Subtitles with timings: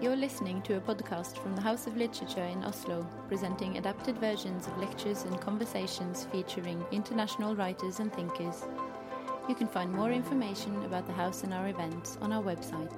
[0.00, 4.68] You're listening to a podcast from the House of Literature in Oslo, presenting adapted versions
[4.68, 8.62] of lectures and conversations featuring international writers and thinkers.
[9.48, 12.96] You can find more information about the house and our events on our website.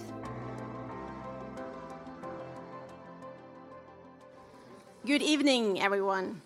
[5.07, 6.43] Good evening, everyone,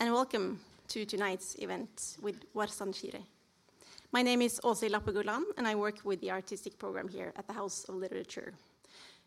[0.00, 3.20] and welcome to tonight's event with Warsan Shire.
[4.10, 7.46] My name is Åshild Lappegard Lahn, and I work with the artistic program here at
[7.46, 8.54] the House of Literature.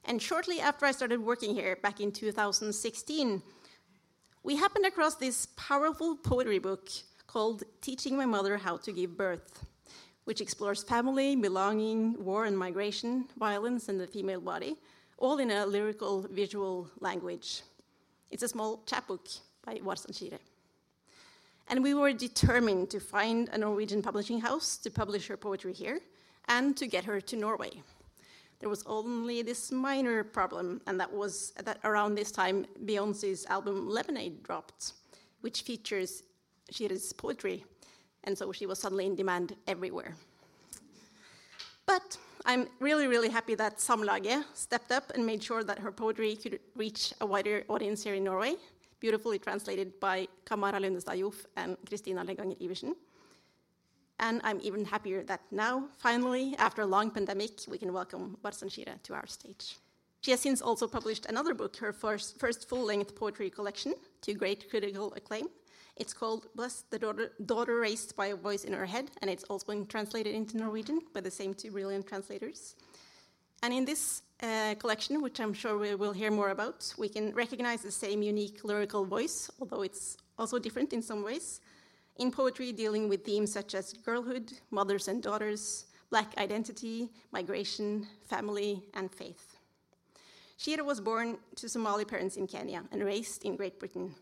[0.08, 3.42] And shortly after I started working here back in 2016,
[4.44, 6.90] we happened across this powerful poetry book
[7.26, 9.66] called Teaching My Mother How to Give Birth,
[10.26, 14.76] which explores family, belonging, war and migration, violence, and the female body,
[15.18, 17.64] all in a lyrical, visual language.
[18.30, 19.28] It's a small chapbook
[19.66, 20.40] by Warsan Shire.
[21.68, 26.00] And we were determined to find a Norwegian publishing house to publish her poetry here
[26.48, 27.82] and to get her to Norway.
[28.60, 33.90] There was only this minor problem, and that was that around this time, Beyonce's album
[33.90, 34.94] Lemonade dropped,
[35.42, 36.24] which features
[36.72, 37.66] Shire's poetry,
[38.24, 40.16] and so she was suddenly in demand everywhere.
[41.86, 46.36] But I'm really, really happy that Samlaget stepped up and made sure that her poetry
[46.36, 48.56] could reach a wider audience here in Norway,
[49.00, 52.96] beautifully translated by Camara Lundestad and Kristina Leganger Iversen.
[54.20, 58.72] And I'm even happier that now, finally, after a long pandemic, we can welcome Warsan
[58.72, 59.76] Shire to our stage.
[60.22, 64.34] She has since also published another book, her first, first full length poetry collection, to
[64.34, 65.48] great critical acclaim.
[65.98, 69.44] It's called Bless the daughter, daughter Raised by a Voice in Her Head, and it's
[69.46, 72.76] also been translated into Norwegian by the same two brilliant translators.
[73.64, 77.34] And in this uh, collection, which I'm sure we will hear more about, we can
[77.34, 81.62] recognize the same unique lyrical voice, although it's also different in some ways,
[82.18, 88.84] in poetry dealing with themes such as girlhood, mothers and daughters, black identity, migration, family,
[88.94, 89.58] and faith.
[90.58, 94.16] Shire was born to Somali parents in Kenya and raised in Great Britain,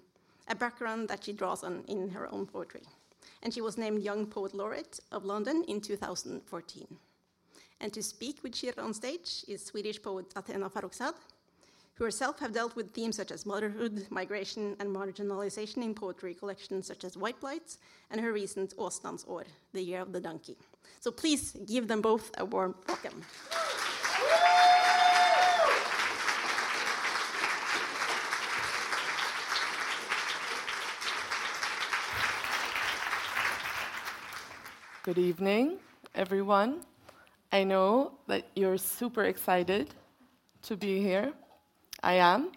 [0.48, 2.82] a background that she draws on in her own poetry.
[3.44, 6.88] And she was named Young Poet Laureate of London in 2014.
[7.82, 11.14] And to speak with Shire on stage is Swedish poet Athena Farrokhzad,
[11.96, 16.88] who herself have dealt with themes such as motherhood, migration, and marginalization in poetry collections
[16.88, 17.78] such as White Blight
[18.10, 20.58] and her recent Åsnans År, The Year of the Donkey.
[21.00, 23.22] So please give them both a warm welcome.
[35.04, 35.80] Good evening,
[36.16, 36.80] everyone.
[37.52, 39.94] I know that you're super excited
[40.64, 41.34] to be here.
[42.04, 42.52] I am.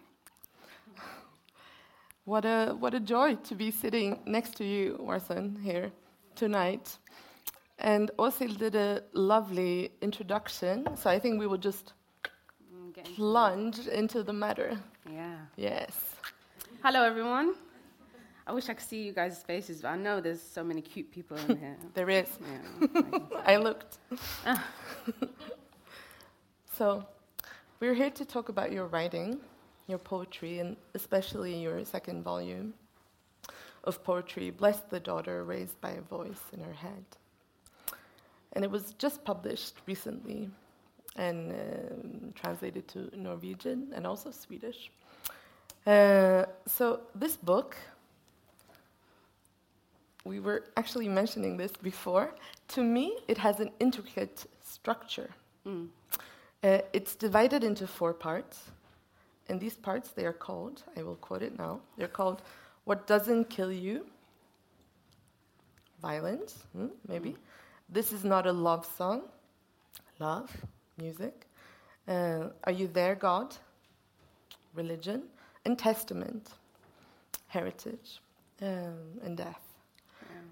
[2.25, 5.93] What a, what a joy to be sitting next to you, Warsan, here
[6.34, 6.99] tonight.
[7.79, 11.93] And Åshild did a lovely introduction, so I think we will just
[12.75, 14.77] mm, plunge into the matter.
[15.09, 15.37] Yeah.
[15.57, 16.17] Yes.
[16.83, 17.55] Hello, everyone.
[18.49, 21.13] I wish I could see you guys' faces, but I know there's so many cute
[21.13, 21.77] people in here.
[21.95, 22.28] There is.
[22.41, 23.19] Yeah.
[23.47, 23.99] I looked.
[24.45, 24.65] Ah.
[26.77, 27.07] so,
[27.81, 29.38] we're here to talk about your writing,
[29.87, 32.75] your poetry, and especially your second volume
[33.84, 37.04] of poetry, Bless the Daughter Raised by a Voice in Her Head.
[38.54, 40.48] And it was just published recently
[41.16, 44.91] and um, translated to Norwegian and also Swedish.
[45.86, 47.76] Uh, so, this book,
[50.25, 52.34] we were actually mentioning this before.
[52.69, 55.31] To me, it has an intricate structure.
[55.66, 55.88] Mm.
[56.62, 58.71] Uh, it's divided into four parts.
[59.49, 62.43] And these parts, they are called, I will quote it now, they're called
[62.84, 64.06] What Doesn't Kill You,
[66.03, 67.31] Violence, hmm, maybe.
[67.31, 67.37] Mm.
[67.89, 69.22] This is not a love song,
[70.19, 70.50] love,
[70.99, 71.47] music.
[72.09, 73.55] Uh, are You There, God?
[74.75, 75.22] Religion.
[75.65, 76.50] And Testament,
[77.49, 78.21] heritage,
[78.62, 79.62] um, and death.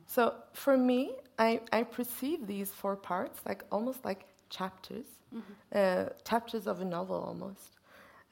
[0.06, 4.26] So for me, I, I perceive these four parts like almost like
[4.58, 5.06] chapters,
[5.80, 7.70] uh, chapters of a novel almost.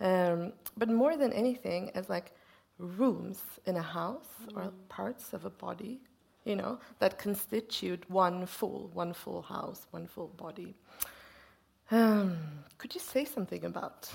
[0.09, 2.29] Um, but more than anything, as like
[3.01, 5.95] rooms in a house or parts of a body,
[6.45, 10.75] you know, that constitute one full, one full house, one full body.
[11.91, 12.39] Um,
[12.79, 14.11] could you say something about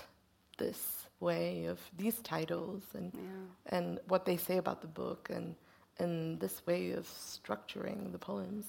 [0.58, 0.82] this
[1.20, 3.78] way of these titles and Yeah.
[3.78, 5.56] and what they say about the book and
[6.00, 8.66] and this way of structuring the poems?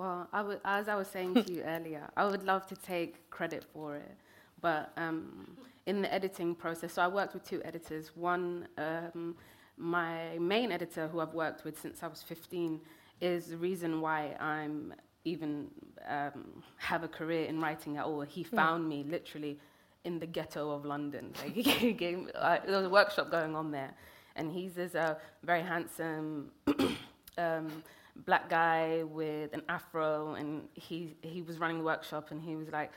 [0.00, 3.28] Well, I would, as I was saying to you earlier, I would love to take
[3.28, 4.16] credit for it,
[4.62, 5.46] but um,
[5.84, 8.16] in the editing process, so I worked with two editors.
[8.16, 9.36] One, um,
[9.76, 12.80] my main editor, who I've worked with since I was 15,
[13.20, 14.94] is the reason why I'm
[15.26, 15.66] even
[16.08, 18.22] um, have a career in writing at all.
[18.22, 19.58] He found me literally
[20.04, 21.34] in the ghetto of London.
[21.44, 23.92] Like he gave, uh, there was a workshop going on there,
[24.34, 26.52] and he's this uh, very handsome
[27.36, 27.82] um,
[28.16, 32.68] black guy with an afro, and he he was running the workshop, and he was
[32.70, 32.92] like,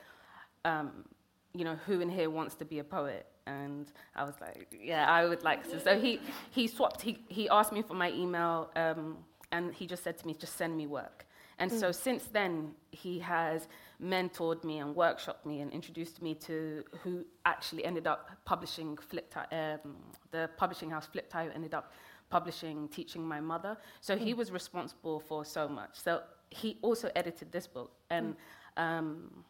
[0.66, 1.06] um,
[1.54, 3.26] you know, who in here wants to be a poet?
[3.46, 5.80] And I was like, yeah, I would like to.
[5.80, 6.20] So he
[6.52, 7.02] he swapped.
[7.02, 9.18] He he asked me for my email, um,
[9.52, 11.26] and he just said to me, just send me work.
[11.60, 11.80] And mm.
[11.80, 13.68] so since then, he has
[14.02, 19.34] mentored me and workshopped me and introduced me to who actually ended up publishing Flip
[19.52, 19.96] um,
[20.32, 21.94] the publishing house Flipped Eye ended up
[22.30, 23.78] publishing Teaching My Mother.
[24.02, 24.20] So mm.
[24.20, 26.00] he was responsible for so much.
[26.00, 27.92] So he also edited this book.
[28.10, 28.36] And
[28.78, 28.82] mm.
[28.82, 29.44] um,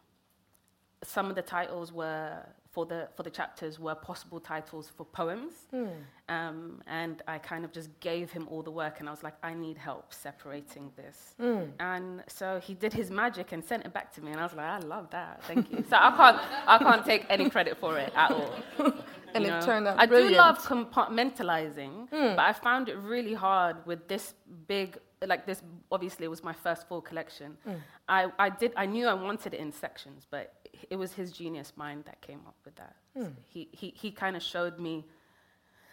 [1.02, 2.42] some of the titles were
[2.74, 5.88] for the for the chapters were possible titles for poems, mm.
[6.28, 9.34] um, and I kind of just gave him all the work, and I was like,
[9.44, 11.68] I need help separating this, mm.
[11.78, 14.54] and so he did his magic and sent it back to me, and I was
[14.54, 15.84] like, I love that, thank you.
[15.88, 18.52] so I can't I can't take any credit for it at all.
[19.34, 19.58] and know?
[19.58, 20.34] it turned out I brilliant.
[20.34, 22.36] do love compartmentalizing, mm.
[22.36, 24.34] but I found it really hard with this
[24.66, 27.78] big like this obviously it was my first full collection mm.
[28.10, 31.72] I, I did i knew i wanted it in sections but it was his genius
[31.76, 32.96] mind that came up with that.
[33.16, 33.24] Mm.
[33.24, 35.04] So he he, he kind of showed me.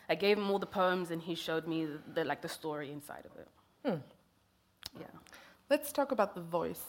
[0.09, 2.91] I gave him all the poems, and he showed me the, the like the story
[2.91, 3.47] inside of it.
[3.85, 4.01] Mm.
[4.99, 5.05] Yeah.
[5.69, 6.83] Let's talk about the voice.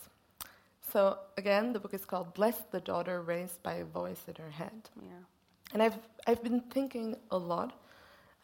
[0.92, 4.50] So again, the book is called "Bless the Daughter Raised by a Voice in Her
[4.50, 5.24] Head." Yeah.
[5.72, 7.72] And I've I've been thinking a lot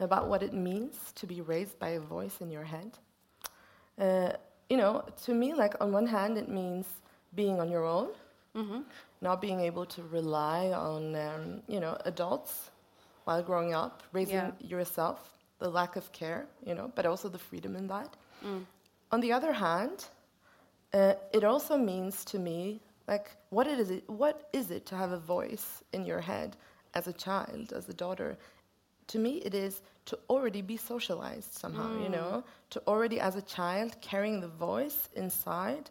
[0.01, 2.99] about what it means to be raised by a voice in your head.
[3.99, 4.33] Uh,
[4.71, 6.87] you know, to me, like on one hand, it means
[7.35, 8.09] being on your own,
[8.55, 8.81] mm-hmm
[9.21, 12.71] not being able to rely on um, you know adults
[13.25, 14.51] while growing up, raising yeah.
[14.61, 18.17] yourself, the lack of care, you know, but also the freedom in that.
[18.43, 18.65] Mm.
[19.13, 20.07] On the other hand,
[20.95, 25.13] uh, it also means to me like what is it what is it to have
[25.13, 26.57] a voice in your head
[26.99, 28.31] as a child, as a daughter?
[29.13, 29.75] To me, it is
[30.11, 32.03] to already be socialized somehow, mm.
[32.05, 32.31] you know,
[32.75, 35.85] to already as a child carrying the voice inside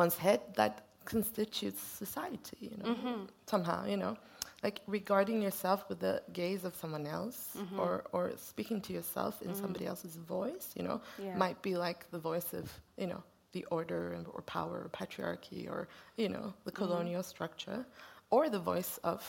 [0.00, 0.72] one's head that
[1.04, 3.20] constitutes society, you know, mm-hmm.
[3.46, 4.14] somehow, you know,
[4.62, 7.78] like regarding yourself with the gaze of someone else mm-hmm.
[7.82, 9.60] or, or speaking to yourself in mm.
[9.62, 11.36] somebody else's voice, you know, yeah.
[11.36, 13.22] might be like the voice of, you know,
[13.52, 16.84] the order and, or power or patriarchy or, you know, the mm-hmm.
[16.84, 17.32] colonial mm.
[17.34, 17.86] structure
[18.30, 19.20] or the voice of,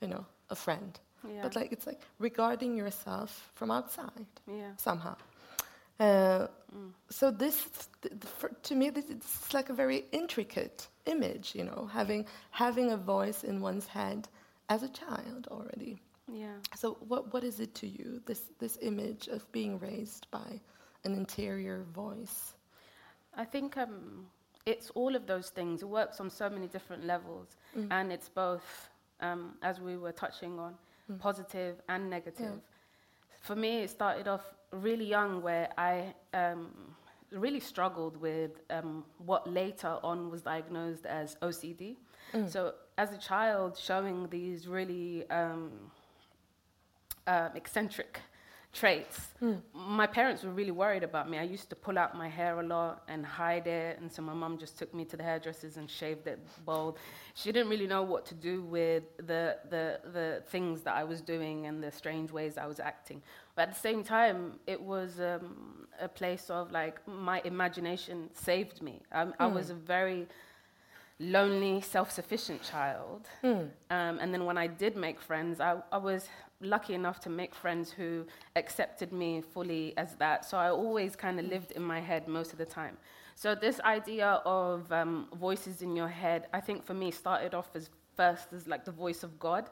[0.00, 0.98] you know, a friend.
[1.28, 1.42] Yeah.
[1.42, 4.72] But like it's like regarding yourself from outside yeah.
[4.76, 5.16] somehow.
[5.98, 6.92] Uh, mm.
[7.08, 7.68] So this,
[8.02, 12.92] th- for, to me, this is like a very intricate image, you know, having having
[12.92, 14.28] a voice in one's head
[14.68, 15.98] as a child already.
[16.30, 16.56] Yeah.
[16.74, 18.20] So what what is it to you?
[18.26, 20.60] This this image of being raised by
[21.04, 22.54] an interior voice.
[23.34, 24.26] I think um,
[24.64, 25.82] it's all of those things.
[25.82, 27.86] It works on so many different levels, mm.
[27.90, 28.90] and it's both,
[29.20, 30.74] um, as we were touching on,
[31.10, 31.18] mm.
[31.18, 32.40] positive and negative.
[32.40, 33.40] Yeah.
[33.40, 36.14] For me, it started off really young, where I.
[36.34, 36.68] Um,
[37.32, 41.96] really struggled with um, what later on was diagnosed as OCD.
[42.32, 42.48] Mm.
[42.48, 45.70] So, as a child, showing these really um,
[47.26, 48.20] uh, eccentric
[48.76, 49.58] traits, mm.
[49.72, 51.38] my parents were really worried about me.
[51.38, 54.34] I used to pull out my hair a lot and hide it, and so my
[54.34, 56.98] mum just took me to the hairdressers and shaved it bald.
[57.34, 61.20] She didn't really know what to do with the, the, the things that I was
[61.22, 63.22] doing and the strange ways I was acting.
[63.54, 68.82] But at the same time, it was um, a place of like my imagination saved
[68.82, 69.00] me.
[69.14, 69.32] Mm.
[69.40, 70.28] I was a very
[71.18, 73.26] lonely, self-sufficient child.
[73.42, 73.70] Mm.
[73.90, 76.28] Um, and then when I did make friends, I, I, was
[76.60, 80.44] lucky enough to make friends who accepted me fully as that.
[80.44, 82.96] So I always kind of lived in my head most of the time.
[83.34, 87.68] So this idea of um, voices in your head, I think for me started off
[87.74, 89.68] as first as like the voice of God.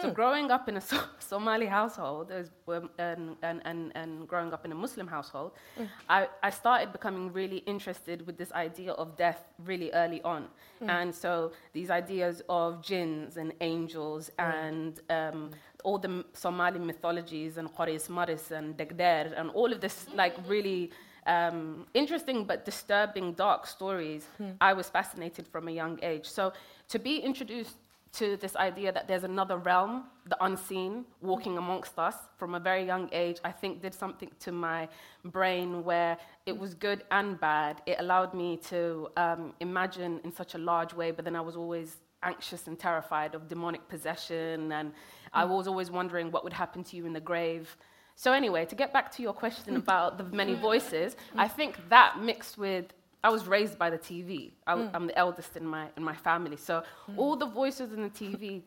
[0.00, 0.14] So mm.
[0.14, 4.64] growing up in a so- Somali household as, um, and, and, and, and growing up
[4.64, 5.86] in a Muslim household, mm.
[6.08, 10.48] I, I started becoming really interested with this idea of death really early on.
[10.82, 10.88] Mm.
[10.88, 14.54] And so these ideas of jinns and angels mm.
[14.54, 15.50] and um,
[15.84, 20.90] all the Somali mythologies and Qori Ismaris and Dhegdheer and all of this like really
[21.26, 24.54] um, interesting but disturbing dark stories, mm.
[24.60, 26.26] I was fascinated from a young age.
[26.26, 26.52] So
[26.88, 27.76] to be introduced
[28.12, 32.84] to this idea that there's another realm, the unseen, walking amongst us from a very
[32.84, 34.88] young age, I think did something to my
[35.24, 37.80] brain where it was good and bad.
[37.86, 41.56] It allowed me to um, imagine in such a large way, but then I was
[41.56, 44.92] always anxious and terrified of demonic possession, and
[45.32, 47.76] I was always wondering what would happen to you in the grave.
[48.16, 52.20] So, anyway, to get back to your question about the many voices, I think that
[52.20, 52.86] mixed with
[53.24, 54.50] I was raised by the TV.
[54.66, 55.06] I, am mm.
[55.06, 57.18] the eldest in my in my family, so mm.
[57.18, 58.62] all the voices in the TV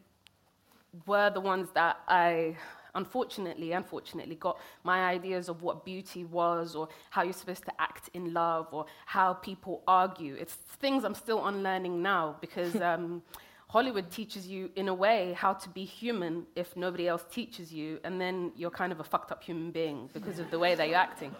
[1.05, 2.55] were the ones that I
[2.95, 8.09] unfortunately, unfortunately, got my ideas of what beauty was or how you're supposed to act
[8.13, 10.35] in love or how people argue.
[10.39, 13.21] It's things I'm still unlearning now because um,
[13.67, 17.99] Hollywood teaches you, in a way, how to be human if nobody else teaches you,
[18.03, 20.87] and then you're kind of a fucked up human being because of the way that
[20.87, 21.35] you're acting.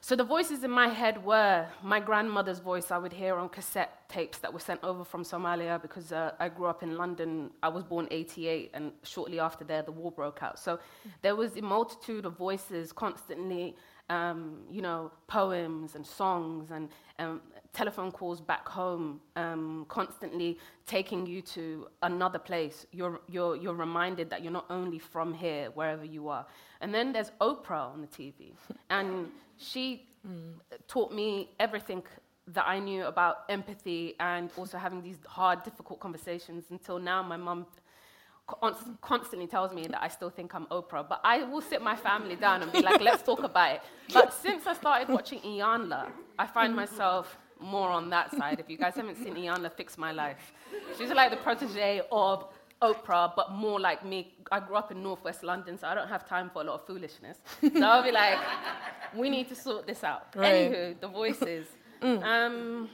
[0.00, 4.08] So the voices in my head were my grandmother's voice I would hear on cassette
[4.08, 7.50] tapes that were sent over from Somalia because uh, I grew up in London.
[7.62, 10.58] I was born 88, and shortly after there, the war broke out.
[10.58, 10.78] So
[11.22, 13.74] there was a multitude of voices constantly,
[14.08, 16.88] um, you know, poems and songs and
[17.18, 17.40] um,
[17.78, 22.86] telephone calls back home, um, constantly taking you to another place.
[22.90, 26.44] You're, you're, you're reminded that you're not only from here, wherever you are.
[26.80, 28.52] And then there's Oprah on the TV.
[28.90, 30.54] and she mm.
[30.88, 32.02] taught me everything
[32.48, 37.36] that I knew about empathy and also having these hard, difficult conversations until now my
[37.36, 37.66] mum
[39.02, 42.34] constantly tells me that I still think I'm Oprah, but I will sit my family
[42.34, 43.82] down and be like, let's talk about it.
[44.12, 46.06] But since I started watching Iyanla,
[46.38, 48.60] I find myself more on that side.
[48.60, 50.52] If you guys haven't seen Iyanla Fix My Life,
[50.96, 52.46] she's like the protege of
[52.80, 54.34] Oprah, but more like me.
[54.52, 56.86] I grew up in northwest London, so I don't have time for a lot of
[56.86, 57.38] foolishness.
[57.60, 58.38] So I'll be like,
[59.14, 60.28] we need to sort this out.
[60.34, 60.70] Right.
[60.70, 61.66] Anywho, the voices.
[62.00, 62.22] Mm.
[62.22, 62.88] Um,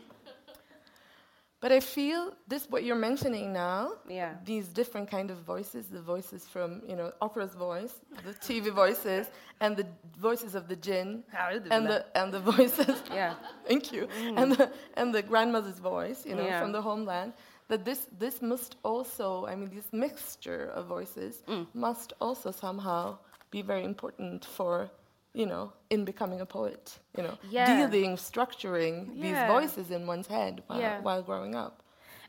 [1.64, 3.92] but I feel this what you're mentioning now.
[4.06, 4.35] Yeah.
[4.44, 9.30] These different kind of voices, the voices from you know Oprah's voice, the TV voices,
[9.62, 9.87] and the
[10.18, 11.25] voices of the jinn,
[11.71, 12.97] and the and the voices.
[13.21, 13.33] Yeah.
[13.66, 14.02] thank you.
[14.09, 14.38] Mm.
[14.40, 16.61] And the and the grandmother's voice, you know, yeah.
[16.61, 17.33] from the homeland.
[17.68, 21.66] That this this must also, I mean, this mixture of voices mm.
[21.73, 23.16] must also somehow
[23.50, 24.90] be very important for
[25.35, 27.88] you know, in becoming a poet, you know, yeah.
[27.88, 29.23] dealing, structuring yeah.
[29.23, 31.00] these voices in one's head while, yeah.
[31.00, 31.83] while growing up.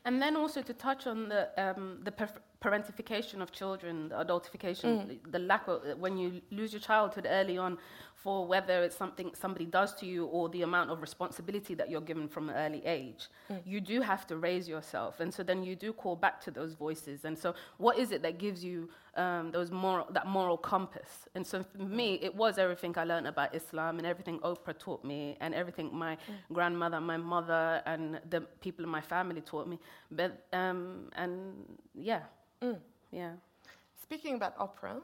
[0.05, 2.13] And then also to touch on the um, the
[2.61, 5.07] parentification of children, the adultification, mm.
[5.07, 7.77] the, the, lack of when you lose your childhood early on,
[8.25, 12.07] for whether it's something somebody does to you or the amount of responsibility that you're
[12.11, 13.27] given from an early age.
[13.51, 13.61] Mm.
[13.63, 16.73] You do have to raise yourself, and so then you do call back to those
[16.73, 17.23] voices.
[17.25, 21.11] And so, what is it that gives you um, those moral that moral compass?
[21.35, 25.03] And so, for me, it was everything I learned about Islam and everything Oprah taught
[25.03, 26.19] me, and everything my mm.
[26.51, 29.77] grandmother, my mother, and the people in my family taught me.
[30.09, 31.31] But um, and
[31.93, 32.23] yeah,
[32.59, 32.79] mm.
[33.11, 33.33] yeah.
[34.01, 34.99] Speaking about Oprah.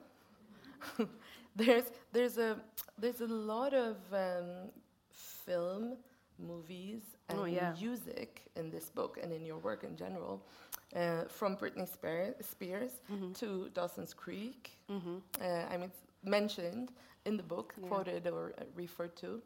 [1.56, 2.58] there's there's a
[2.98, 4.70] there's a lot of um,
[5.12, 5.98] film,
[6.40, 7.74] movies, and oh, yeah.
[7.80, 10.46] music in this book and in your work in general.
[10.94, 13.32] Uh, from Britney Spears, Spears mm-hmm.
[13.32, 14.72] to Dawson's Creek.
[14.90, 15.18] Mm-hmm.
[15.42, 15.92] Uh, I mean,
[16.24, 16.92] mentioned
[17.26, 17.88] in the book, yeah.
[17.88, 19.42] quoted or uh, referred to.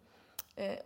[0.57, 0.77] Uh,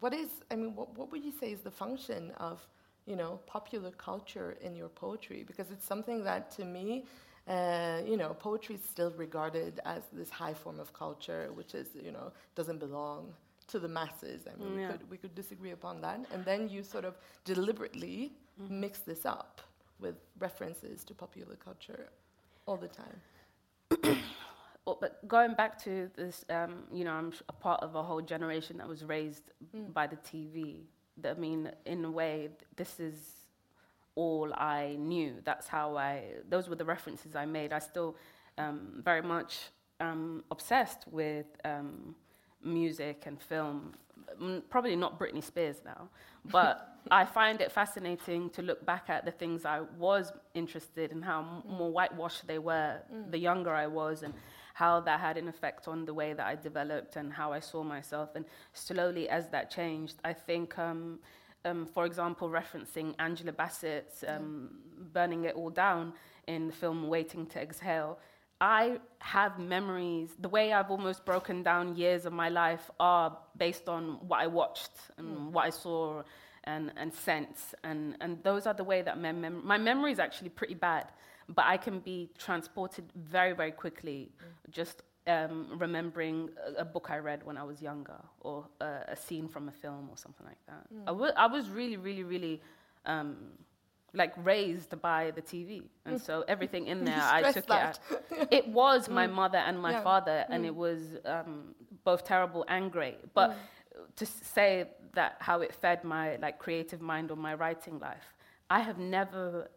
[0.00, 2.66] what is, I mean, what, what would you say is the function of,
[3.06, 5.44] you know, popular culture in your poetry?
[5.46, 7.04] Because it's something that, to me,
[7.46, 11.88] uh, you know, poetry is still regarded as this high form of culture, which is,
[12.02, 13.34] you know, doesn't belong
[13.68, 14.42] to the masses.
[14.46, 14.86] I mean, yeah.
[14.86, 16.20] we, could, we could disagree upon that.
[16.32, 18.80] And then you sort of deliberately mm-hmm.
[18.80, 19.60] mix this up
[20.00, 22.08] with references to popular culture
[22.66, 24.18] all the time.
[24.86, 28.22] well, but going back to this, um, you know, I'm a part of a whole
[28.22, 29.44] generation that was raised
[29.76, 29.92] mm.
[29.92, 30.82] by the TV.
[31.24, 33.43] I mean, in a way, this is
[34.16, 35.34] all I knew.
[35.44, 37.72] That's how I, those were the references I made.
[37.72, 38.16] I still
[38.58, 39.58] um, very much
[40.00, 42.14] um, obsessed with um,
[42.62, 43.94] music and film.
[44.70, 46.08] Probably not Britney Spears now,
[46.50, 51.22] but I find it fascinating to look back at the things I was interested in,
[51.22, 53.30] how m- more whitewashed they were mm.
[53.30, 54.32] the younger I was, and
[54.74, 57.84] how that had an effect on the way that I developed and how I saw
[57.84, 58.30] myself.
[58.34, 61.20] And slowly, as that changed, I think um,
[61.64, 64.70] um, for example, referencing Angela Bassett's um,
[65.12, 66.12] Burning It All Down
[66.46, 68.18] in the film Waiting to Exhale,
[68.60, 70.30] I have memories.
[70.38, 74.46] The way I've almost broken down years of my life are based on what I
[74.46, 75.50] watched and mm.
[75.50, 76.22] what I saw
[76.64, 77.74] and, and sense.
[77.82, 81.06] And, and those are the way that my, mem- my memory is actually pretty bad,
[81.48, 84.70] but I can be transported very, very quickly mm.
[84.70, 89.16] just um, remembering a, a, book I read when I was younger or uh, a
[89.16, 90.94] scene from a film or something like that.
[90.94, 91.02] Mm.
[91.02, 92.60] I, w- I was really, really, really
[93.06, 93.36] um,
[94.12, 97.98] like raised by the TV, and so everything in there I took that.
[98.30, 98.48] it.
[98.50, 99.32] it was my mm.
[99.32, 100.02] mother and my yeah.
[100.02, 100.68] father, and mm.
[100.68, 103.32] it was um, both terrible and great.
[103.34, 104.14] But mm.
[104.16, 108.34] to say that how it fed my like creative mind or my writing life,
[108.68, 109.70] I have never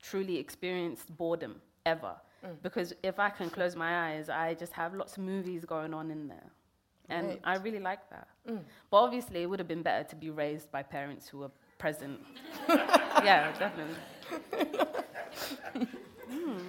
[0.00, 2.14] truly experienced boredom ever.
[2.46, 2.56] Mm.
[2.62, 6.10] Because if I can close my eyes, I just have lots of movies going on
[6.10, 6.50] in there.
[7.08, 7.40] And right.
[7.44, 8.28] I really like that.
[8.48, 8.62] Mm.
[8.90, 12.18] But obviously, it would have been better to be raised by parents who were present.
[12.68, 13.96] yeah, definitely.
[16.30, 16.60] mm.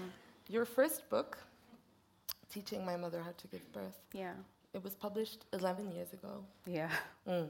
[0.48, 1.38] your first book,
[2.52, 4.34] Teaching My Mother How to Give Birth, Yeah.
[4.74, 6.44] it was published 11 years ago.
[6.66, 6.92] Yeah.
[7.28, 7.50] Mm.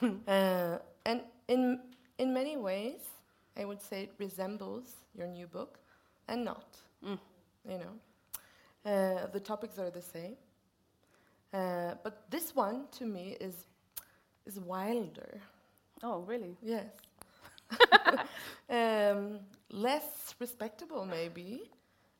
[0.28, 1.80] uh, and in,
[2.18, 3.00] in many ways,
[3.56, 5.78] I would say it resembles your new book
[6.26, 6.78] and not.
[7.04, 7.18] Mm.
[7.66, 10.36] You know, uh, the topics are the same.
[11.52, 13.54] Uh, but this one, to me, is,
[14.46, 15.40] is wilder.
[16.02, 16.56] Oh, really?
[16.62, 16.86] Yes.
[18.70, 21.62] um, less respectable, maybe.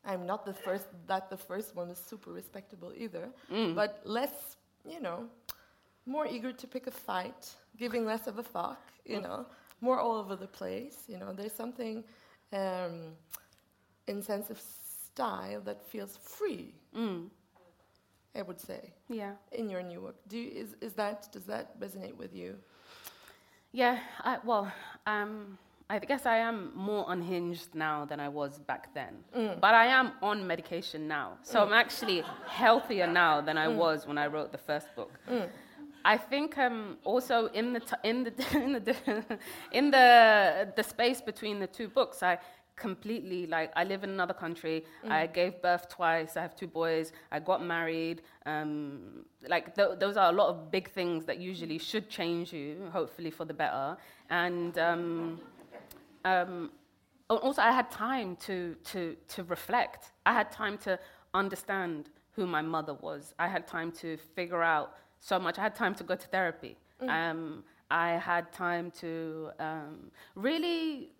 [0.05, 3.75] I'm not the first, that the first one was super respectable either, Mm.
[3.75, 5.27] but less, you know,
[6.05, 9.45] more eager to pick a fight, giving less of a fuck, you know,
[9.81, 11.03] more all over the place.
[11.07, 12.03] You know, there's something
[12.53, 13.13] um,
[14.07, 14.59] in sense of
[15.23, 17.29] style that feels free, Mm.
[18.35, 19.33] I would say, Yeah.
[19.51, 20.15] in your new work.
[20.27, 22.55] Do you, is, is that, does that resonate with you?
[23.73, 24.71] Yeah, I, well,
[25.05, 25.57] um,
[25.89, 29.13] I guess I am more unhinged now than I was back then.
[29.65, 31.27] But I am on medication now.
[31.43, 35.11] So I'm actually healthier now than I was when I wrote the first book.
[36.05, 38.31] I think um, also in the, t- in, the,
[38.65, 38.95] in, the,
[39.79, 42.37] in the, the space between the two books, I
[42.79, 44.85] completely like I live in another country.
[45.07, 46.37] I gave birth twice.
[46.37, 47.11] I have two boys.
[47.31, 48.21] I got married.
[48.45, 52.89] Um, like th- those are a lot of big things that usually should change you,
[52.91, 53.97] hopefully for the better.
[54.29, 55.39] And um,
[56.25, 56.71] um,
[57.29, 60.11] also, I had time to to to reflect.
[60.25, 60.99] I had time to
[61.33, 63.33] understand who my mother was.
[63.37, 65.59] I had time to figure out so much.
[65.59, 66.77] I had time to go to therapy.
[67.07, 71.11] Um, I had time to um, really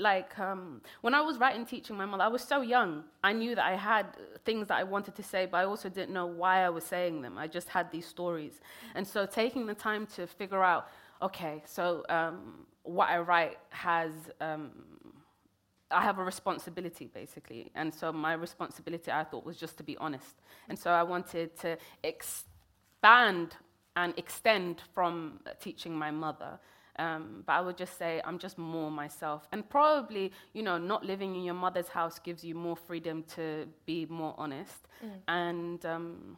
[0.00, 3.04] like um, when I was writing teaching my mother, I was so young.
[3.22, 4.06] I knew that I had
[4.44, 7.22] things that I wanted to say, but I also didn't know why I was saying
[7.22, 7.38] them.
[7.38, 8.60] I just had these stories,
[8.94, 10.88] and so taking the time to figure out,
[11.22, 14.12] okay, so um, what I write has.
[14.40, 14.70] Um,
[15.92, 19.96] I have a responsibility basically, and so my responsibility I thought was just to be
[19.96, 20.36] honest,
[20.68, 23.56] and so I wanted to expand
[23.96, 26.60] and extend from teaching my mother.
[27.00, 31.00] Um, but I would just say I'm just more myself, and probably you know not
[31.12, 34.80] living in your mother's house gives you more freedom to be more honest,
[35.26, 36.36] and um,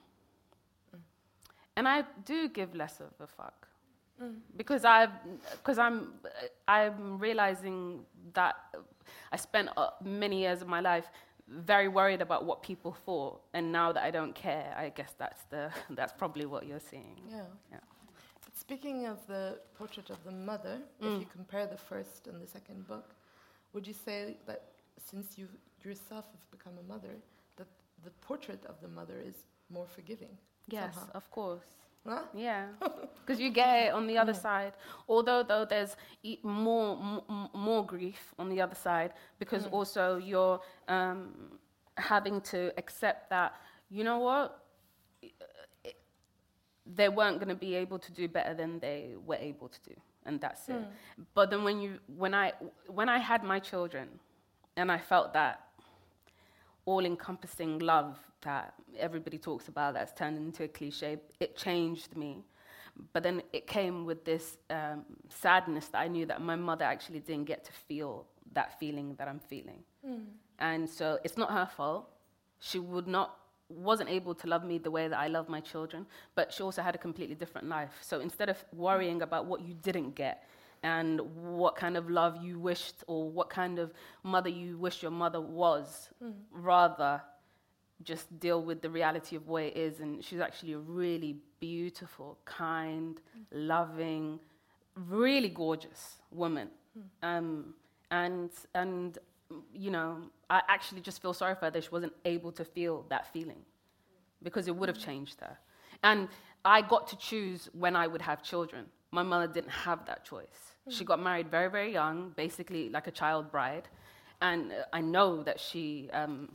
[1.77, 3.68] and I do give less of a fuck
[4.57, 5.11] because I've
[5.59, 6.12] because I'm
[6.68, 8.55] I'm realizing that
[9.33, 11.07] I spent uh, many years of my life
[11.48, 15.42] very worried about what people thought, and now that I don't care, I guess that's
[15.51, 17.20] the that's probably what you're seeing.
[17.29, 17.42] Yeah.
[17.70, 17.79] Yeah.
[18.72, 21.06] Speaking of the portrait of the mother, Mm.
[21.06, 23.14] if you compare the first and the second book,
[23.74, 24.61] would you say that
[24.96, 25.46] since you
[25.85, 27.14] yourself have become a mother,
[27.56, 27.66] that
[28.02, 30.38] the portrait of the mother is more forgiving?
[30.68, 31.12] Yes, somehow?
[31.12, 31.66] of course.
[32.06, 32.22] Huh?
[32.32, 32.68] Yeah,
[33.20, 34.72] because you get it on the other side.
[35.06, 36.96] Although though there's e- more
[37.28, 41.58] m- more grief on the other side, because also you're um,
[41.98, 43.52] having to accept that
[43.90, 44.62] you know what
[46.87, 49.95] they weren't going to be able to do better than they were able to do,
[50.27, 50.75] and that's it.
[51.35, 52.53] But then when you when I
[52.88, 54.09] when I had my children,
[54.77, 55.61] and I felt that
[56.85, 62.45] all-encompassing love that everybody talks about that's turned into a cliche it changed me.
[63.12, 67.21] But then it came with this um, sadness that i knew that my mother actually
[67.21, 69.83] didn't get to feel that feeling that i'm feeling.
[70.59, 72.09] And so it's not her fault.
[72.59, 73.38] She would not
[73.76, 76.82] wasn't able to love me the way that i love my children but she also
[76.82, 77.90] had a completely different life.
[78.00, 80.44] So instead of worrying about what you didn't get
[80.82, 85.11] and what kind of love you wished or what kind of mother you wish your
[85.11, 86.32] mother was mm.
[86.50, 87.20] rather
[88.02, 90.00] just deal with the reality of where it is.
[90.00, 93.44] And she's actually a really beautiful kind mm.
[93.52, 94.40] loving
[94.96, 96.68] really gorgeous woman.
[96.94, 97.28] Hmm.
[97.28, 97.74] Um,
[98.11, 99.18] and and
[99.73, 100.19] you know
[100.51, 103.62] i actually just feel sorry for her that she wasn't able to feel that feeling
[104.43, 105.59] because it would have changed her
[106.03, 106.29] and
[106.65, 110.75] i got to choose when i would have children my mother didn't have that choice
[110.88, 113.88] she got married very very young basically like a child bride
[114.41, 116.49] and uh, i know that she um,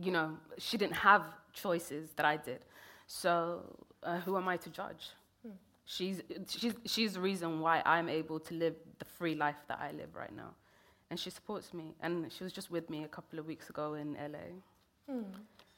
[0.00, 2.60] you know, she didn't have choices that I did.
[3.06, 3.60] So
[4.02, 5.10] uh, who am I to judge?
[5.84, 9.90] She's, she's, she's the reason why I'm able to live the free life that I
[9.92, 10.54] live right now.
[11.10, 11.94] And she supports me.
[12.02, 15.14] And she was just with me a couple of weeks ago in LA.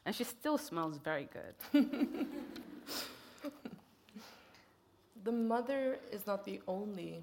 [0.05, 1.55] And she still smells very good.
[5.25, 7.23] The mother is not the only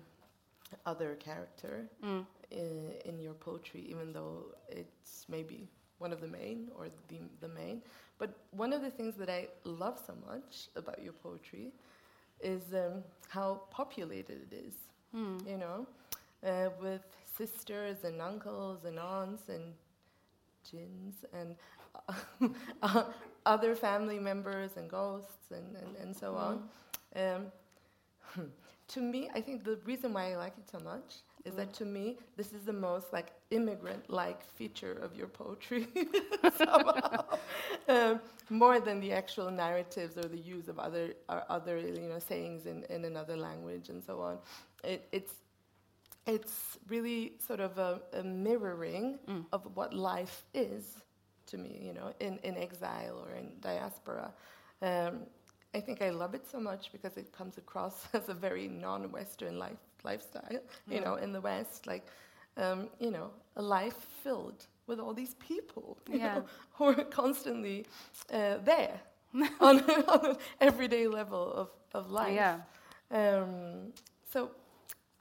[0.86, 2.26] other character Mm.
[2.52, 5.67] in, in your poetry, even though it's maybe
[5.98, 7.82] one of the main or the, the main.
[8.17, 11.74] But one of the things that I love so much about your poetry
[12.39, 14.74] is um, how populated it is.
[15.45, 15.88] You know,
[16.45, 17.02] uh, with
[17.39, 19.73] sisters and uncles and aunts and
[20.69, 21.56] jinns and
[22.82, 23.04] uh,
[23.45, 26.63] other family members and ghosts and, and, and so on.
[27.15, 27.45] Um,
[28.89, 31.86] to me, I think the reason why I like it so much is that to
[31.86, 35.88] me, this is the most like immigrant-like feature of your poetry,
[36.58, 37.23] somehow,
[37.88, 42.19] um, more than the actual narratives or the use of other or other you know
[42.19, 44.38] sayings in, in another language and so on.
[44.84, 45.34] It, it's
[46.30, 49.46] it's really sort of a, a mirroring Mm.
[49.52, 51.04] of what life is
[51.48, 54.32] to me, you know, in, in exile or in diaspora.
[54.82, 55.22] Um,
[55.74, 59.58] I think I love it so much because it comes across as a very non-Western
[59.60, 60.48] life lifestyle,
[60.89, 61.04] you Mm.
[61.06, 62.06] know, in the West, like,
[62.58, 66.36] um, you know, a life filled with all these people, you Yeah.
[66.36, 67.86] know, who are constantly
[68.32, 69.00] uh, there
[69.60, 72.34] on, on an everyday level of, of life.
[72.34, 72.60] Yeah.
[73.12, 73.94] Um,
[74.32, 74.52] so,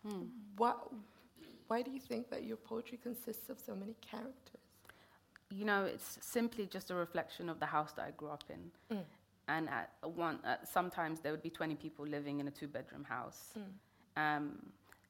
[0.06, 0.26] Hmm.
[0.58, 0.74] Why,
[1.68, 4.60] why do you think that your poetry consists of so many characters?
[5.50, 8.96] You know, it's simply just a reflection of the house that I grew up in.
[8.96, 9.04] Mm.
[9.48, 13.04] And at one, at sometimes there would be 20 people living in a two bedroom
[13.04, 13.54] house.
[14.16, 14.58] Um,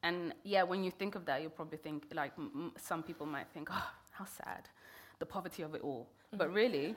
[0.04, 3.48] and yeah, when you think of that, you'll probably think, like, m- some people might
[3.52, 4.68] think, oh, how sad,
[5.18, 6.08] the poverty of it all.
[6.32, 6.94] But really,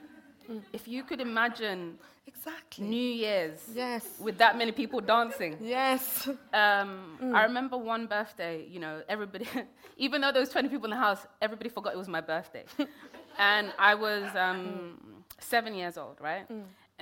[0.73, 2.85] if you could imagine Exactly.
[2.85, 4.05] New Year's yes.
[4.19, 5.57] with that many people dancing.
[5.61, 6.27] Yes.
[6.53, 9.47] Um, I remember one birthday, you know, everybody,
[9.97, 12.63] even though there was 20 people in the house, everybody forgot it was my birthday.
[13.37, 16.45] and I was um, seven years old, right?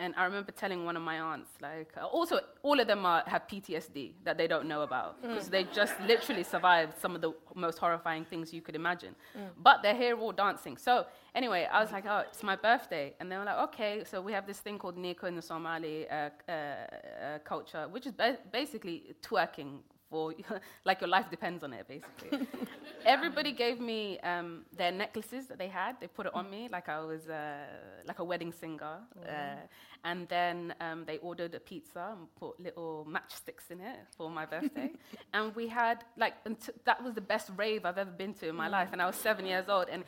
[0.01, 3.21] And I remember telling one of my aunts, like, uh, also, all of them are,
[3.27, 7.33] have PTSD that they don't know about because they just literally survived some of the
[7.53, 9.13] most horrifying things you could imagine.
[9.57, 10.77] But they're here all dancing.
[10.77, 13.13] So, anyway, I was like, oh, it's my birthday.
[13.19, 16.07] And they were like, okay, so we have this thing called Niiko in the Somali
[16.09, 20.33] uh, uh, uh, culture, which is ba- basically twerking for,
[20.85, 22.47] like, your life depends on it, basically.
[23.05, 25.99] Everybody gave me um, their necklaces that they had.
[25.99, 27.65] They put it on me like I was uh,
[28.05, 28.97] like a wedding singer.
[29.27, 29.55] Uh,
[30.03, 34.45] and then um, they ordered a pizza and put little matchsticks in it for my
[34.45, 34.91] birthday.
[35.33, 36.35] and we had like
[36.85, 38.89] that was the best rave I've ever been to in my life.
[38.93, 39.87] And I was seven years old.
[39.89, 40.03] And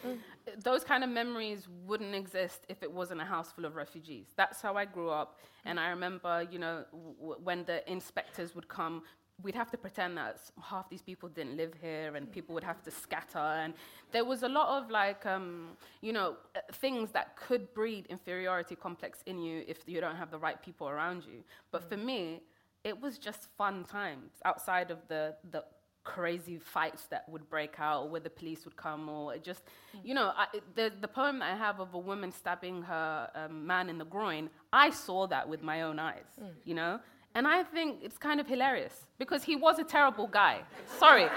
[0.64, 4.28] those kind of memories wouldn't exist if it wasn't a house full of refugees.
[4.38, 5.38] That's how I grew up.
[5.66, 9.04] And I remember, you know, w- when the inspectors would come
[9.44, 12.82] we'd have to pretend that half these people didn't live here and people would have
[12.84, 13.38] to scatter.
[13.38, 13.74] And
[14.12, 18.76] there was a lot of like um, you know uh, things that could breed inferiority
[18.76, 21.44] complex in you if you don't have the right people around you.
[21.72, 22.42] But for me
[22.84, 25.64] it was just fun times outside of the the
[26.04, 29.62] crazy fights that would break out or where the police would come or it just
[30.04, 33.68] you know I, the, the poem that i have of a woman stabbing her um,
[33.68, 36.26] man in the groin i saw that with my own eyes
[36.66, 37.00] you know
[37.36, 40.62] and I think it's kind of hilarious because he was a terrible guy.
[41.00, 41.28] Sorry.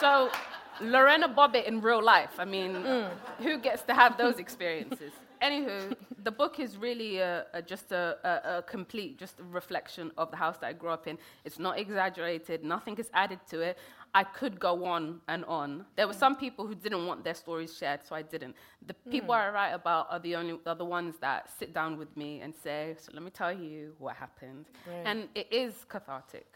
[0.00, 0.30] So,
[0.80, 3.10] Lorena Bobbitt in real life, I mean, mm.
[3.38, 5.12] who gets to have those experiences?
[5.42, 5.94] Anywho,
[6.24, 10.30] the book is really a, a, just a, a, a complete, just a reflection of
[10.30, 11.18] the house that I grew up in.
[11.44, 13.78] It's not exaggerated, nothing is added to it.
[14.20, 15.84] I could go on and on.
[15.96, 18.54] There were some people who didn't want their stories shared, so I didn't.
[18.90, 22.12] The people I write about are the only are the ones that sit down with
[22.16, 25.06] me and say, "So let me tell you what happened," Right.
[25.10, 26.48] and it is cathartic,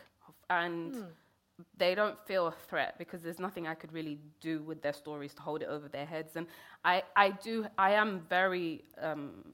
[0.48, 0.94] and
[1.76, 5.34] they don't feel a threat because there's nothing I could really do with their stories
[5.34, 6.36] to hold it over their heads.
[6.36, 6.46] And
[6.84, 9.44] I, I do, I am very, um,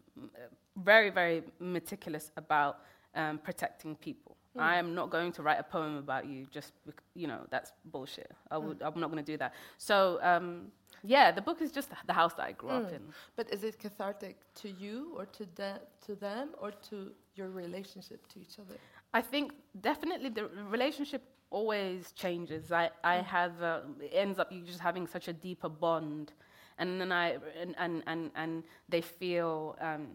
[0.76, 2.74] very, very meticulous about
[3.16, 4.35] um, protecting people.
[4.58, 7.72] I am not going to write a poem about you just, bec- you know, that's
[7.86, 8.30] bullshit.
[8.50, 9.54] I would, I'm not going to do that.
[9.78, 13.02] So, um, yeah, the book is just the house that I grew up in.
[13.36, 18.26] But is it cathartic to you or to, the, to them or to your relationship
[18.28, 18.76] to each other?
[19.14, 22.72] I think definitely the relationship always changes.
[22.72, 26.32] I, I have uh, it ends up you just having such a deeper bond,
[26.78, 29.76] and then I and and and, and they feel.
[29.80, 30.08] Um,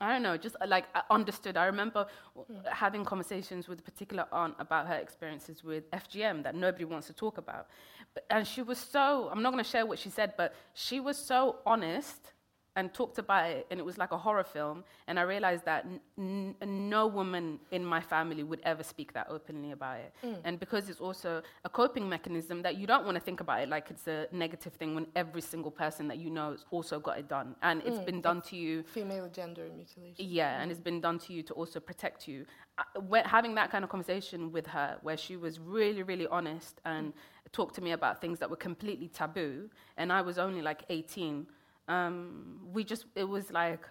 [0.00, 1.56] I don't know, just like understood.
[1.56, 2.06] I remember
[2.70, 7.12] having conversations with a particular aunt about her experiences with FGM that nobody wants to
[7.12, 7.66] talk about.
[8.14, 11.00] But, and she was so, I'm not going to share what she said, but she
[11.00, 12.32] was so honest
[12.78, 14.84] and talked about it, and it was like a horror film.
[15.08, 19.26] And I realized that n- n- no woman in my family would ever speak that
[19.28, 20.14] openly about it.
[20.24, 20.36] Mm.
[20.44, 23.68] And because it's also a coping mechanism that you don't want to think about it
[23.68, 27.18] like it's a negative thing when every single person that you know has also got
[27.18, 28.84] it done, and it's mm, been done to you.
[28.84, 30.24] Female gender mutilation.
[30.38, 30.72] Yeah, and mm.
[30.72, 32.46] it's been done to you to also protect you.
[32.78, 36.80] Uh, when, having that kind of conversation with her, where she was really, really honest
[36.84, 37.12] and
[37.50, 41.46] talked to me about things that were completely taboo, and I was only like 18,
[41.88, 43.84] um, we just, it was like,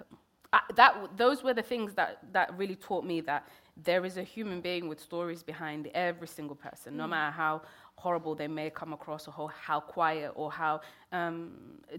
[0.54, 3.48] I, that, those were the things that, that really taught me that
[3.84, 7.62] there is a human being with stories behind every single person, no matter how
[7.96, 10.82] horrible they may come across, or how, how quiet or how
[11.12, 11.52] um,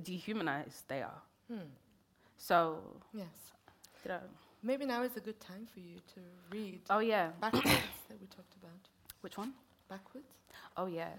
[0.03, 1.23] dehumanized they are.
[2.37, 2.79] So,
[3.13, 3.53] Yes.
[4.03, 4.21] did I-
[4.63, 7.65] Maybe now is a good time for you to read oh yeah, backwards
[8.09, 8.81] that we talked about.
[9.21, 9.53] which one?
[9.89, 10.27] Backwards?
[10.77, 11.11] Oh yeah.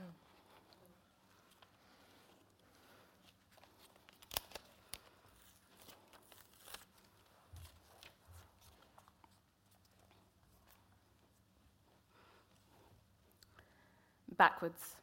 [14.39, 14.95] Backwards.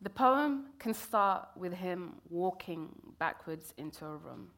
[0.00, 2.88] The poem can start with him walking
[3.18, 4.48] backwards into a room.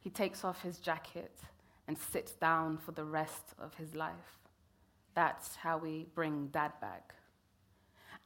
[0.00, 1.38] He takes off his jacket
[1.86, 4.40] and sits down for the rest of his life.
[5.14, 7.14] That's how we bring dad back.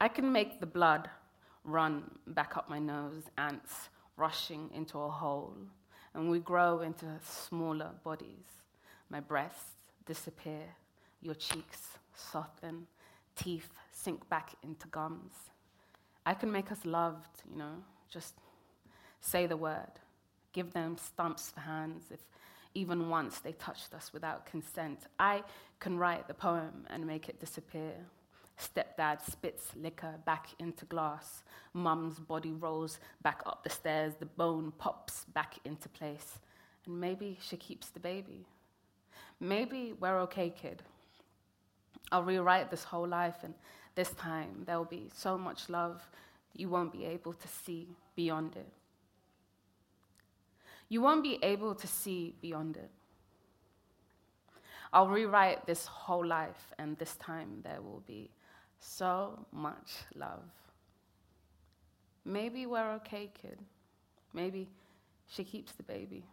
[0.01, 1.11] I can make the blood
[1.63, 5.59] run back up my nose, ants rushing into a hole,
[6.15, 8.63] and we grow into smaller bodies.
[9.11, 9.73] My breasts
[10.07, 10.63] disappear,
[11.21, 12.87] your cheeks soften,
[13.37, 15.35] teeth sink back into gums.
[16.27, 18.35] I can make us loved, you know, just
[19.21, 20.01] say the word.
[20.53, 22.21] Give them stumps for hands if
[22.75, 25.01] even once they touched us without consent.
[25.19, 25.43] I
[25.81, 27.93] can write the poem and make it disappear.
[28.59, 31.43] Stepdad spits liquor back into glass.
[31.73, 34.15] Mum's body rolls back up the stairs.
[34.19, 36.39] The bone pops back into place.
[36.87, 38.47] And maybe she keeps the baby.
[39.41, 40.83] Maybe we're okay, kid.
[42.13, 43.55] I'll rewrite this whole life, and
[43.95, 46.03] this time there will be so much love
[46.55, 48.69] you won't be able to see beyond it.
[50.89, 52.91] You won't be able to see beyond it.
[54.93, 58.31] I'll rewrite this whole life, and this time there will be
[58.79, 60.45] so much love.
[62.25, 63.59] Maybe we're okay, kid.
[64.33, 64.69] Maybe
[65.27, 66.25] she keeps the baby.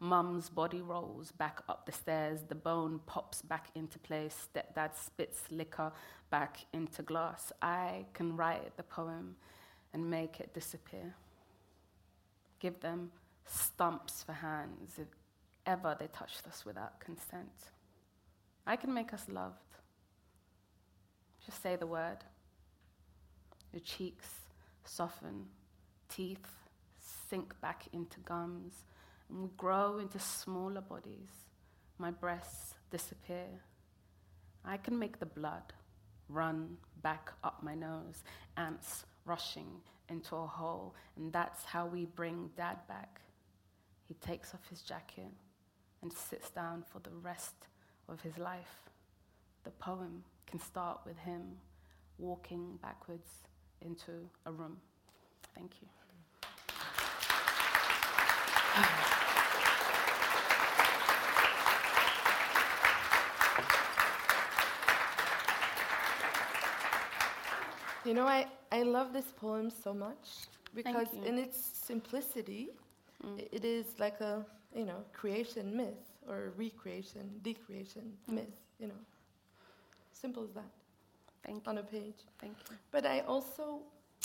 [0.00, 2.40] Mum's body rolls back up the stairs.
[2.48, 4.48] The bone pops back into place.
[4.54, 5.92] Stepdad spits liquor
[6.30, 7.52] back into glass.
[7.62, 9.36] I can write the poem
[9.92, 11.14] and make it disappear.
[12.58, 13.10] Give them
[13.46, 15.08] stumps for hands if
[15.66, 17.70] ever they touched us without consent.
[18.66, 19.54] I can make us loved.
[21.44, 22.18] Just say the word.
[23.72, 24.28] Your cheeks
[24.84, 25.46] soften,
[26.08, 26.46] teeth
[27.28, 28.84] sink back into gums,
[29.28, 31.30] and we grow into smaller bodies.
[31.98, 33.46] My breasts disappear.
[34.64, 35.72] I can make the blood
[36.28, 38.24] run back up my nose,
[38.56, 39.68] ants rushing
[40.08, 43.20] into a hole, and that's how we bring dad back.
[44.06, 45.32] He takes off his jacket
[46.02, 47.54] and sits down for the rest
[48.08, 48.90] of his life.
[49.64, 51.56] The poem can start with him
[52.18, 53.28] walking backwards
[53.80, 54.12] into
[54.46, 54.76] a room.
[55.54, 56.03] Thank you.
[68.04, 70.28] You know, I, I love this poem so much
[70.74, 72.68] because in its simplicity,
[73.24, 79.00] i- it is like a, you know, creation myth or recreation, decreation myth, you know.
[80.12, 80.70] Simple as that
[81.44, 81.70] Thank you.
[81.70, 82.20] on a page.
[82.40, 82.76] Thank you.
[82.90, 83.80] But I also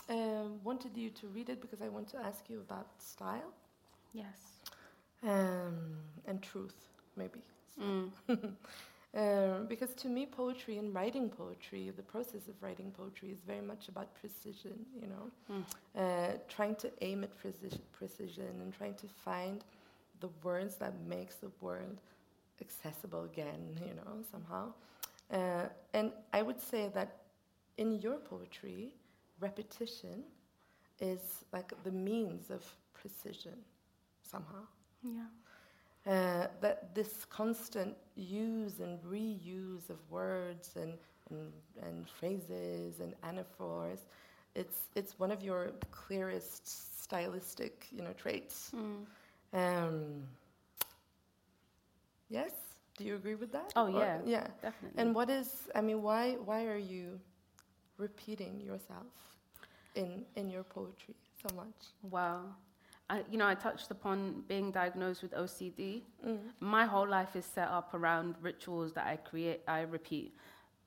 [0.09, 3.53] um, wanted you to read it because I want to ask you about style
[4.13, 4.37] Yes.
[5.23, 6.75] um, and truth,
[7.15, 7.41] maybe.
[7.81, 8.09] Mm.
[9.15, 13.59] Um, because to me, poetry and writing poetry, the process of writing poetry is very
[13.61, 15.63] much about precision, you know, Mm.
[15.97, 19.63] uh, trying to aim at precision, precision and trying to find
[20.19, 21.97] the words that makes the world
[22.61, 24.73] accessible again, you know, somehow.
[25.31, 27.17] Uh, and I would say that
[27.77, 28.93] in your poetry,
[29.39, 30.23] repetition
[30.99, 33.57] is like the means of precision,
[34.29, 34.63] somehow.
[35.03, 35.27] Yeah.
[36.07, 40.93] Uh, that this constant use and reuse of words and,
[41.29, 43.99] and, and phrases and anaphors,
[44.55, 48.71] it's, it's one of your clearest stylistic you know, traits.
[48.75, 49.05] Mm.
[49.53, 50.23] Um,
[52.29, 52.51] yes?
[52.97, 53.71] Do you agree with that?
[53.75, 54.19] Oh, Or- yeah.
[54.25, 54.47] yeah.
[54.61, 55.01] Definitely.
[55.01, 57.19] And what is, I mean, why, why are you
[57.97, 59.13] repeating yourself
[59.95, 61.15] in, in your poetry
[61.47, 61.75] so much?
[62.03, 62.41] Wow.
[63.09, 66.03] I, you know, I touched upon being diagnosed with OCD.
[66.25, 66.37] Mm.
[66.59, 70.35] My whole life is set up around rituals that I create, I repeat.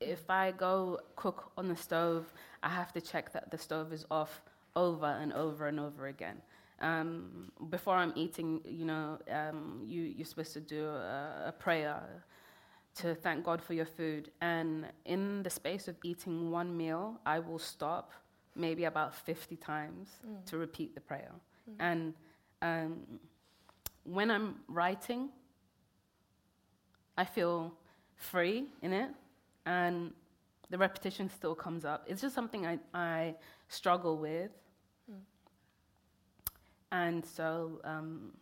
[0.01, 2.33] If I go cook on the stove,
[2.63, 4.43] I have to check that the stove is off
[4.77, 6.41] over and over and over again.
[6.81, 12.03] Um, before I'm eating, you know, um, you, you're supposed to do a, a prayer
[12.97, 14.31] to thank God for your food.
[14.41, 18.13] And in the space of eating one meal, I will stop
[18.55, 20.11] maybe about 50 times
[20.47, 21.33] to repeat the prayer.
[21.79, 22.15] And
[22.61, 23.01] um,
[24.05, 25.31] when I'm writing,
[27.17, 27.73] I feel
[28.17, 29.11] free in it,
[29.67, 30.13] and
[30.71, 32.05] the repetition still comes up.
[32.09, 33.35] It's just something I, I
[33.69, 34.51] struggle with.
[35.11, 35.19] Mm.
[36.91, 38.33] And so um,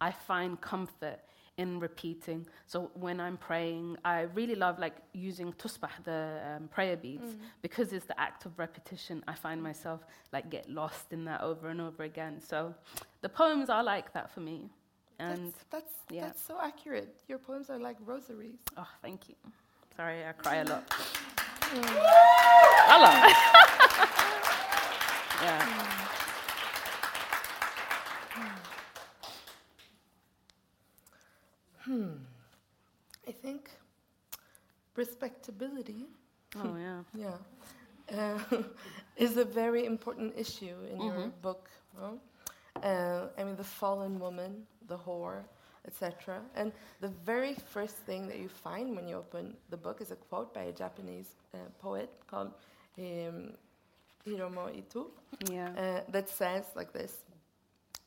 [0.00, 1.20] I find comfort
[1.58, 2.46] in repeating.
[2.66, 7.38] So when I'm praying, I really love like using tusbah, the um, prayer beads, mm.
[7.60, 9.22] because it's the act of repetition.
[9.28, 10.00] I find myself
[10.32, 12.40] like get lost in that over and over again.
[12.40, 12.74] So
[13.20, 14.70] the poems are like that for me.
[15.18, 16.26] And that's that's, yeah.
[16.26, 17.16] that's so accurate.
[17.26, 18.60] Your poems are like rosaries.
[18.76, 19.34] Oh, thank you.
[19.96, 20.84] Sorry, I cry a lot.
[21.68, 21.84] Mm.
[21.84, 23.30] a lot.
[25.42, 25.62] yeah.
[25.62, 26.07] Hmm.
[33.48, 33.70] Think
[34.94, 36.04] respectability.
[36.54, 37.00] Oh yeah.
[37.24, 37.38] yeah.
[38.18, 38.62] Uh,
[39.16, 41.18] is a very important issue in mm-hmm.
[41.18, 41.70] your book.
[41.98, 42.20] No?
[42.82, 45.44] Uh, I mean, the fallen woman, the whore,
[45.86, 46.42] etc.
[46.56, 50.16] And the very first thing that you find when you open the book is a
[50.16, 52.52] quote by a Japanese uh, poet called
[52.98, 53.54] um,
[54.26, 55.06] Hiromi Ito
[55.50, 55.70] yeah.
[55.84, 57.14] uh, that says like this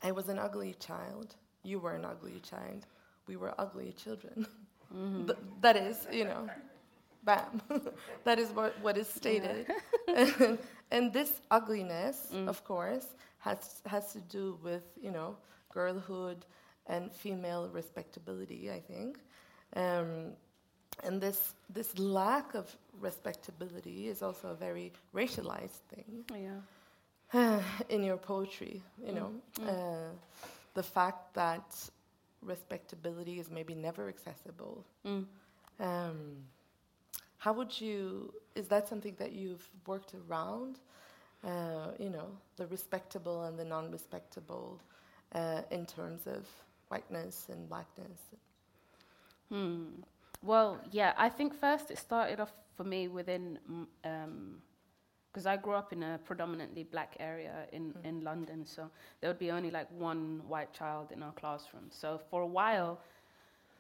[0.04, 2.86] I was an ugly child, you were an ugly child,
[3.26, 4.46] we were ugly children.
[4.96, 5.26] Mm-hmm.
[5.28, 6.50] Th- that is, you know,
[7.24, 7.62] bam.
[8.24, 9.68] that is what, what is stated.
[10.08, 10.56] Yeah.
[10.92, 12.48] and, this ugliness, mm.
[12.48, 13.06] of course,
[13.40, 15.36] has, has to do with, you know,
[15.74, 16.46] girlhood
[16.88, 19.20] and female respectability, I think.
[19.76, 20.34] Um,
[21.04, 26.26] and this, this lack of respectability is also a very racialized thing.
[26.36, 26.60] Yeah.
[27.90, 29.32] in your poetry, you know.
[29.62, 29.70] Mm.
[29.70, 30.10] Uh,
[30.74, 31.90] the fact that
[32.42, 34.86] respectability is maybe never accessible.
[35.06, 35.26] Mm.
[35.80, 36.38] Um,
[37.38, 38.34] how would you?
[38.56, 40.80] Is that something that you've worked around?
[41.44, 42.28] Uh, you know,
[42.58, 44.80] the respectable and the non-respectable
[45.34, 46.48] uh, in terms of
[46.90, 48.20] whiteness and blackness.
[49.50, 49.86] Hmm.
[50.44, 53.60] Well, yeah, I think first it started off for me within.
[54.04, 54.62] Um,
[55.32, 58.06] because I grew up in a predominantly black area in, mm.
[58.06, 58.90] in London, so
[59.20, 61.86] there would be only like one white child in our classroom.
[61.90, 63.00] So for a while,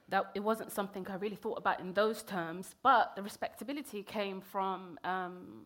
[0.09, 4.41] that it wasn't something I really thought about in those terms, but the respectability came
[4.41, 5.65] from um,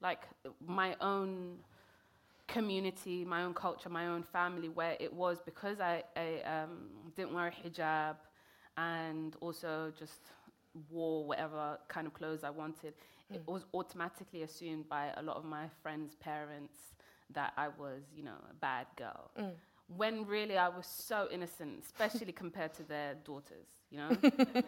[0.00, 0.22] like
[0.66, 1.56] my own
[2.46, 7.34] community, my own culture, my own family, where it was because I, I um, didn't
[7.34, 8.16] wear a hijab
[8.76, 10.20] and also just
[10.90, 12.94] wore whatever kind of clothes I wanted
[13.32, 13.36] mm.
[13.36, 16.78] it was automatically assumed by a lot of my friends' parents
[17.34, 19.30] that I was, you know, a bad girl.
[19.38, 19.52] Mm.
[19.96, 24.08] When really I was so innocent, especially compared to their daughters, you know?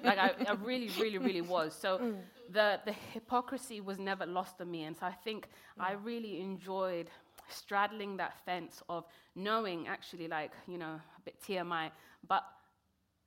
[0.04, 1.74] like I, I, really, really, really was.
[1.74, 2.16] So mm.
[2.50, 4.84] the, the hypocrisy was never lost on me.
[4.84, 5.46] And so I think
[5.78, 5.84] mm.
[5.84, 7.10] I really enjoyed
[7.48, 11.90] straddling that fence of knowing actually like, you know, a bit TMI,
[12.26, 12.44] but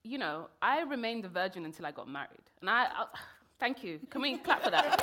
[0.03, 2.49] you know, I remained a virgin until I got married.
[2.59, 3.05] And I, I
[3.61, 3.99] Thank you.
[4.09, 4.99] Can we clap for that?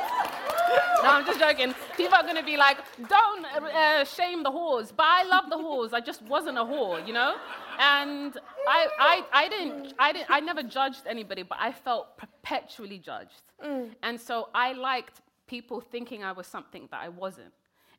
[1.04, 1.72] no, I'm just joking.
[1.96, 4.90] People are going to be like, don't uh, shame the whores.
[4.94, 5.92] But I love the whores.
[5.92, 7.36] I just wasn't a whore, you know?
[7.78, 12.98] And I, I, I, didn't, I, didn't, I never judged anybody, but I felt perpetually
[12.98, 13.42] judged.
[13.64, 13.90] Mm.
[14.02, 17.52] And so I liked people thinking I was something that I wasn't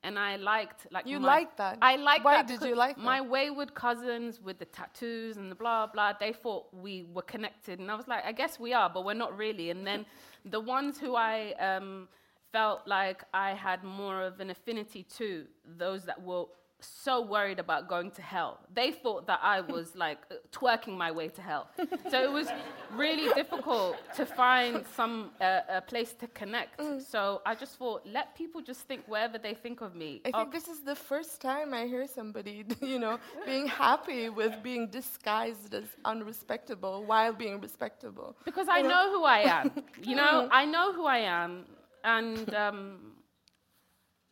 [0.04, 1.78] and I liked like you my, liked that.
[1.82, 3.30] I liked Why that did you like my that?
[3.30, 6.13] wayward cousins with the tattoos and the blah blah.
[6.13, 9.13] They thought we were connected, and I was like, I guess we are, but we're
[9.13, 9.69] not really.
[9.72, 10.06] And then
[10.45, 12.08] the ones who I um,
[12.52, 15.45] felt like I had more of an affinity to,
[15.78, 16.45] those that were
[16.82, 18.60] so worried about going to hell.
[18.74, 20.20] They thought that I was like
[20.52, 21.70] twerking my way to hell.
[22.10, 22.48] so it was
[22.96, 26.80] really difficult to find some uh, a place to connect.
[26.80, 27.02] Mm.
[27.02, 30.22] So I just thought, let people just think wherever they think of me.
[30.26, 34.62] I think this is the first time I hear somebody, you know, being happy with
[34.63, 38.36] being disguised as unrespectable while being respectable.
[38.46, 38.89] Because I know?
[38.89, 39.12] know?
[39.12, 39.72] who I am.
[40.02, 41.65] You know, I know who I am,
[42.04, 42.54] and.
[42.54, 43.18] Um,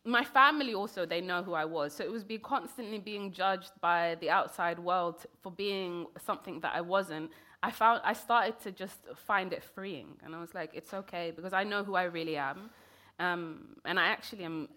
[0.08, 1.92] my family also they know who I was.
[1.92, 6.74] So it was be constantly being judged by the outside world for being something that
[6.74, 7.30] I wasn't.
[7.62, 11.32] I found I started to just find it freeing, and I was like, it's okay
[11.34, 12.70] because I know who I really am,
[13.18, 14.68] um, and I actually am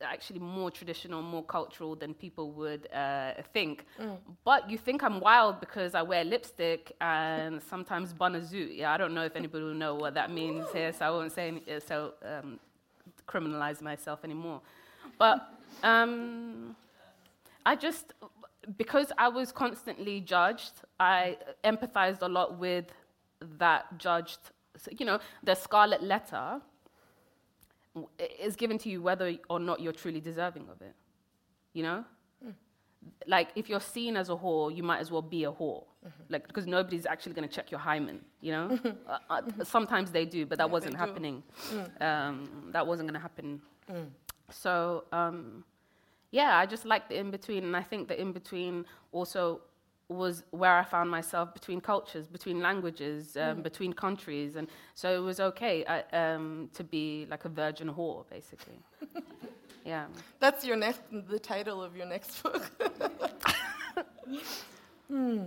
[0.00, 3.86] actually more traditional, more cultural than people would uh, think.
[3.98, 4.18] Mm.
[4.44, 8.40] But you think I'm wild because I wear lipstick and sometimes bun a.
[8.40, 11.32] Yeah, I don't know if anybody will know what that means here, so I won't
[11.32, 12.14] say any, so.
[12.24, 12.60] Um,
[13.26, 14.60] criminalize myself anymore.
[15.18, 15.48] But
[15.82, 16.76] um,
[17.64, 18.12] I just,
[18.76, 22.86] because I was constantly judged, I empathized a lot with
[23.58, 24.38] that judged,
[24.98, 26.60] you know, the scarlet letter
[28.38, 30.94] is given to you whether or not you're truly deserving of it.
[31.72, 32.04] You know?
[33.06, 33.28] Mm.
[33.28, 35.84] like if you're seen as a whore, you might as well be a whore,
[36.28, 38.20] like because nobody's actually going to check your hymen.
[38.40, 38.78] You know,
[39.08, 41.42] uh, uh, sometimes they do, but that Yeah, wasn't happening.
[42.00, 43.60] Um, that wasn't going to happen.
[44.50, 45.64] So um,
[46.30, 49.60] yeah, I just like the in between, and I think the in between also
[50.08, 55.24] was where I found myself between cultures, between languages, um, between countries, and so it
[55.30, 58.78] was okay I, um, to be like a virgin whore, basically.
[59.86, 60.06] yeah.
[60.40, 62.70] That's your next, the title of your next book.
[65.08, 65.42] hmm.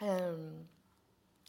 [0.00, 0.50] Um,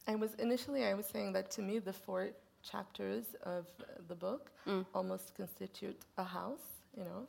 [0.08, 2.30] I was initially I was saying that to me the four
[2.64, 3.66] chapters of
[4.08, 4.52] the book
[4.94, 6.66] almost constitute a house,
[6.98, 7.28] you know.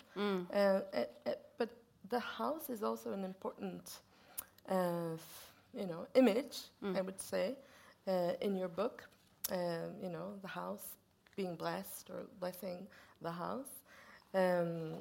[0.52, 1.68] Uh, uh, uh, but
[2.10, 4.00] the house is also an important,
[4.70, 6.58] uh, f- you know, image.
[6.98, 7.54] I would say
[8.08, 9.04] uh, in your book,
[9.50, 10.96] um, you know, the house
[11.36, 12.86] being blessed or blessing
[13.22, 13.81] the house.
[14.34, 14.94] Um,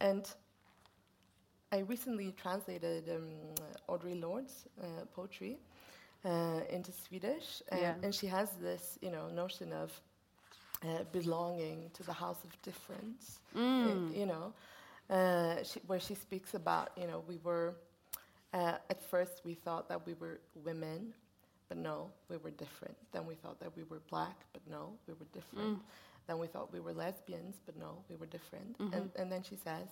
[0.00, 0.28] and
[1.72, 3.28] I recently translated um,
[3.88, 5.58] Audre Lorde's uh, poetry
[6.24, 7.94] uh, into Swedish, and, Yeah.
[8.02, 9.90] and she has this, you know, notion of
[10.84, 13.40] uh, belonging to the house of difference.
[13.56, 14.10] Mm.
[14.12, 14.52] y- you know,
[15.10, 17.74] uh, she, where she speaks about, you know, we were
[18.52, 21.12] uh, at first we thought that we were women,
[21.68, 22.94] but no, we were different.
[23.12, 25.78] Then we thought that we were black, but no, we were different.
[26.26, 28.76] Then we thought we were lesbians, but no, we were different.
[28.92, 29.88] And, and then she says,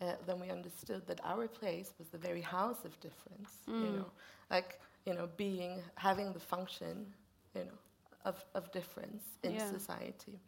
[0.00, 3.52] uh, then we understood that our place was the very house of difference.
[3.82, 4.06] You know,
[4.50, 7.06] like you know, being having the function,
[7.54, 7.78] you know,
[8.24, 9.66] of of difference in Yeah.
[9.66, 10.38] society.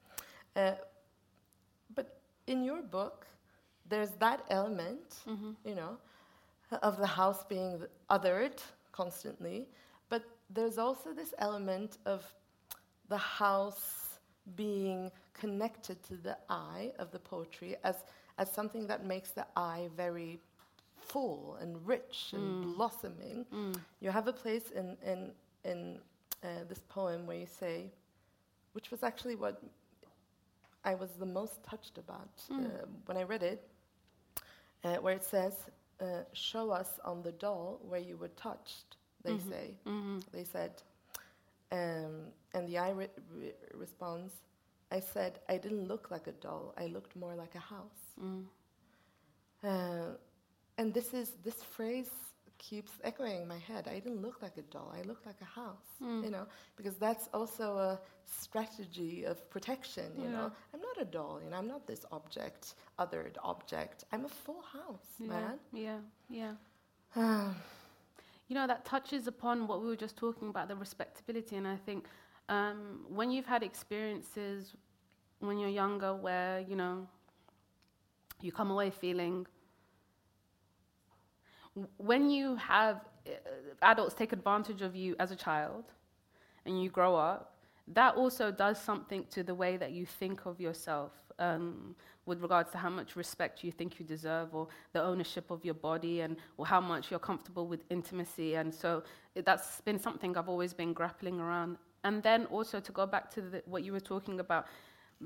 [0.57, 0.73] Uh,
[1.95, 3.27] but in your book,
[3.89, 5.25] there's that element,
[5.65, 5.97] you know,
[6.83, 8.61] of the house being othered
[8.93, 9.69] constantly,
[10.09, 12.23] but there's also this element of
[13.09, 14.02] the house
[14.57, 17.97] being connected to the eye of the poetry as,
[18.39, 20.41] as something that makes the eye very
[21.01, 23.45] full and rich and blossoming.
[24.01, 25.31] You have a place in, in,
[25.65, 25.99] in
[26.43, 27.91] uh, this poem where you say,
[28.73, 29.63] which was actually what
[30.85, 33.63] I was the most touched about uh, when I read it,
[34.85, 35.55] uh, where it says,
[36.01, 39.75] uh, Show us on the doll where you were touched, they say.
[40.33, 40.83] They said,
[41.73, 42.15] um,
[42.55, 44.35] and the eye re- re- responds,
[44.93, 48.03] I said, I didn't look like a doll, I looked more like a house.
[49.65, 50.17] Uh,
[50.79, 52.11] and this is this phrase
[52.59, 53.89] keeps echoing in my head.
[53.89, 54.93] I didn't look like a doll.
[54.97, 55.89] I looked like a house.
[56.25, 56.47] You know,
[56.77, 60.13] because that's also a strategy of protection.
[60.17, 61.41] You know, I'm not a doll.
[61.43, 64.05] You know, I'm not this object, othered object.
[64.13, 65.59] I'm a full house, man.
[65.73, 65.99] Yeah,
[66.31, 66.53] yeah,
[67.17, 67.53] yeah.
[68.53, 71.57] You know, that touches upon what we were just talking about the respectability.
[71.57, 72.05] And I think
[72.51, 74.75] um, when you've had experiences
[75.39, 77.09] when you're younger where, you know,
[78.43, 79.47] you come away feeling,
[81.97, 82.97] when you have
[83.27, 83.31] uh,
[83.81, 85.85] adults take advantage of you as a child
[86.67, 87.57] and you grow up,
[87.89, 91.95] that also does something to the way that you think of yourself um,
[92.27, 95.75] with regards to how much respect you think you deserve or the ownership of your
[95.75, 98.55] body and or how much you're comfortable with intimacy.
[98.55, 99.03] And so
[99.35, 101.79] it- that's been something I've always been grappling around.
[102.05, 104.67] And then also to go back to the, what you were talking about,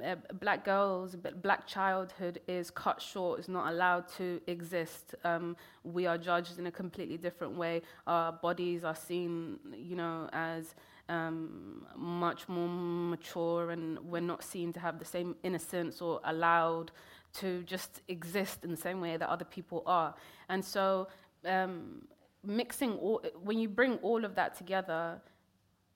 [0.05, 5.15] uh, black girls, black childhood is cut short, is not allowed to exist.
[5.25, 7.81] Um, we are judged in a completely different way.
[8.07, 10.75] Our bodies are seen, you know, as
[11.09, 16.91] um, much more mature, and we're not seen to have the same innocence or allowed
[17.35, 20.15] to just exist in the same way that other people are.
[20.49, 21.09] And so,
[21.45, 22.03] um,
[22.45, 25.21] mixing all, when you bring all of that together,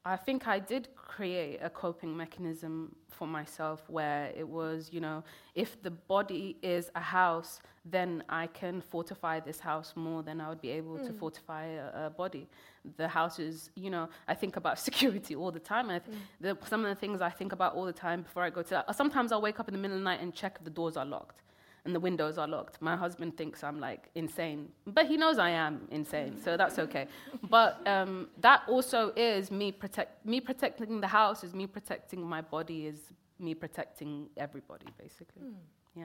[0.05, 5.23] I think I did create a coping mechanism for myself where it was, you know,
[5.55, 10.49] if the body is a house, then I can fortify this house more than I
[10.49, 12.49] would be able to fortify a, a body.
[12.97, 15.91] The house is, you know, I think about security all the time.
[15.91, 16.61] And I th- mm.
[16.61, 18.70] the, some of the things I think about all the time before I go to
[18.70, 20.70] that, sometimes I'll wake up in the middle of the night and check if the
[20.70, 21.43] doors are locked
[21.85, 22.81] and the windows are locked.
[22.81, 27.07] My husband thinks I'm like insane, but he knows I am insane, so that's okay.
[27.49, 32.43] But um, that also is me protect me protecting the house is me protecting my
[32.43, 32.99] body is
[33.39, 35.43] me protecting everybody basically.
[35.43, 35.55] Mm.
[35.97, 36.05] Yeah,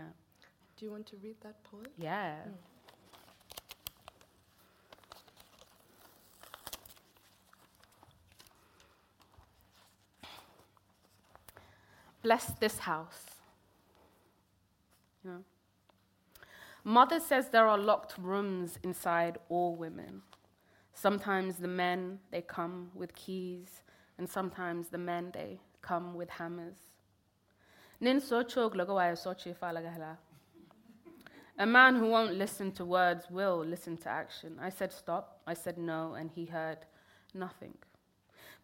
[0.78, 1.86] Do you want to read that poem?
[1.98, 2.36] yeah.
[2.48, 2.75] Mm.
[12.26, 13.26] Bless this house.
[15.24, 15.44] You know?
[16.84, 20.24] Mother says there are locked rooms inside all women.
[20.96, 23.84] Sometimes the men, they come with keys,
[24.18, 26.78] and sometimes the men, they come with hammers.
[28.00, 28.20] Nin.
[31.60, 34.58] A man who won't listen to words will listen to action.
[34.60, 36.80] I said stop, I said no, and he heard
[37.36, 37.78] nothing.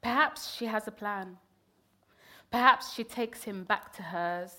[0.02, 1.38] Perhaps she has a plan.
[2.52, 4.54] Perhaps she takes him back to hers.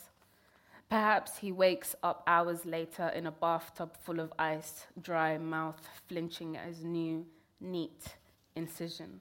[0.88, 6.56] Perhaps he wakes up hours later in a bathtub full of ice, dry mouth flinching
[6.56, 7.26] at his new,
[7.60, 8.16] neat
[8.56, 9.20] incision.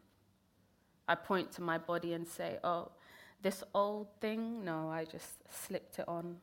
[1.08, 2.92] I point to my body and say, Oh,
[3.42, 4.64] this old thing?
[4.64, 6.38] No, I just slipped it on.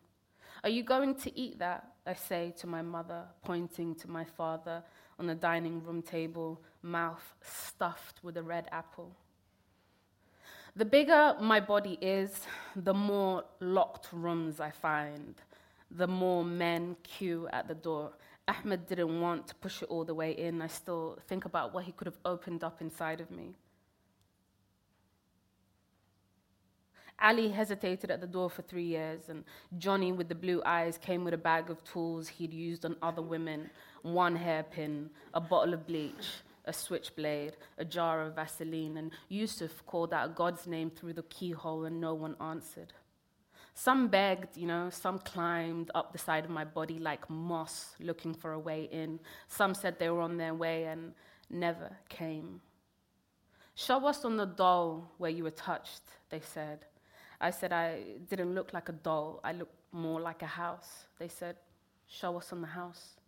[0.64, 1.92] Are you going to eat that?
[2.06, 4.82] I say to my mother, pointing to my father
[5.18, 9.14] on the dining room table, mouth stuffed with a red apple.
[10.78, 15.34] The bigger my body is, the more locked rooms I find,
[15.90, 18.12] the more men queue at the door.
[18.46, 20.62] Ahmed didn't want to push it all the way in.
[20.62, 23.56] I still think about what he could have opened up inside of me.
[27.20, 29.42] Ali hesitated at the door for three years, and
[29.78, 33.20] Johnny with the blue eyes came with a bag of tools he'd used on other
[33.20, 33.68] women
[34.02, 40.12] one hairpin, a bottle of bleach, a switchblade, a jar of Vaseline, and Yusuf called
[40.12, 42.92] out God's name through the keyhole, and no one answered.
[43.74, 48.34] Some begged, you know, some climbed up the side of my body like moss looking
[48.34, 49.20] for a way in.
[49.46, 51.12] Some said they were on their way and
[51.48, 52.60] never came.
[53.76, 56.86] Show us on the doll where you were touched, they said.
[57.40, 61.06] I said I didn't look like a doll, I looked more like a house.
[61.18, 61.56] They said,
[62.08, 63.20] Show us on the house.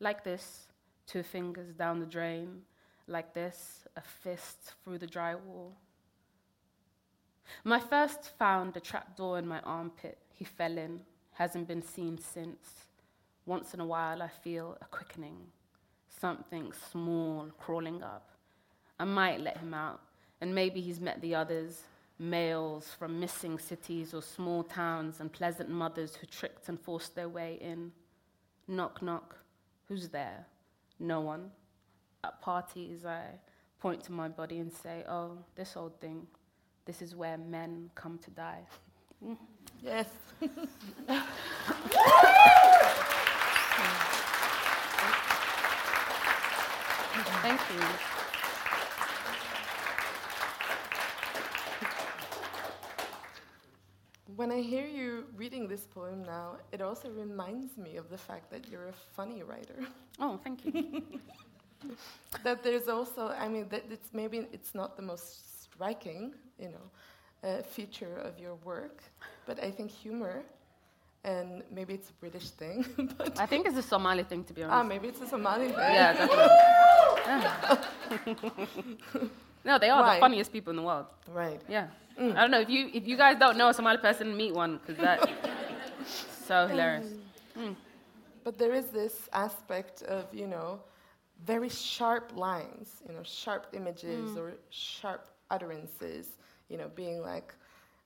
[0.00, 0.66] Like this,
[1.06, 2.62] two fingers down the drain.
[3.06, 5.72] Like this, a fist through the drywall.
[7.62, 10.18] My first found a trap door in my armpit.
[10.32, 11.00] He fell in,
[11.32, 12.86] hasn't been seen since.
[13.46, 15.36] Once in a while, I feel a quickening,
[16.08, 18.30] something small crawling up.
[18.98, 20.00] I might let him out,
[20.40, 21.82] and maybe he's met the others,
[22.18, 27.28] males from missing cities or small towns and pleasant mothers who tricked and forced their
[27.28, 27.92] way in.
[28.66, 29.36] Knock, knock.
[29.88, 30.46] Who's there?
[30.98, 31.50] No one.
[32.24, 33.20] At parties, I
[33.80, 36.26] point to my body and say, Oh, this old thing,
[36.86, 38.62] this is where men come to die.
[39.82, 40.06] Yes.
[47.42, 47.80] Thank you.
[54.36, 58.50] When I hear you reading this poem now, it also reminds me of the fact
[58.50, 59.86] that you're a funny writer.
[60.18, 61.02] Oh, thank you.
[62.42, 67.48] that there's also, I mean, that it's maybe it's not the most striking, you know,
[67.48, 69.02] uh, feature of your work,
[69.46, 70.42] but I think humor,
[71.24, 72.84] and maybe it's a British thing,
[73.18, 74.76] but I think it's a Somali thing, to be honest.
[74.76, 75.78] ah, maybe it's a Somali thing.
[75.78, 76.58] Yeah, definitely.
[79.64, 80.16] No, they are Why?
[80.16, 81.06] the funniest people in the world.
[81.32, 81.58] Right.
[81.68, 81.86] Yeah.
[82.18, 84.78] I don't know if you if you guys don't know a Somali person, meet one
[84.78, 85.26] because that
[86.46, 87.08] so hilarious.
[88.44, 90.80] But there is this aspect of, you know,
[91.44, 96.28] very sharp lines, you know, sharp images or sharp utterances,
[96.68, 97.54] you know, being like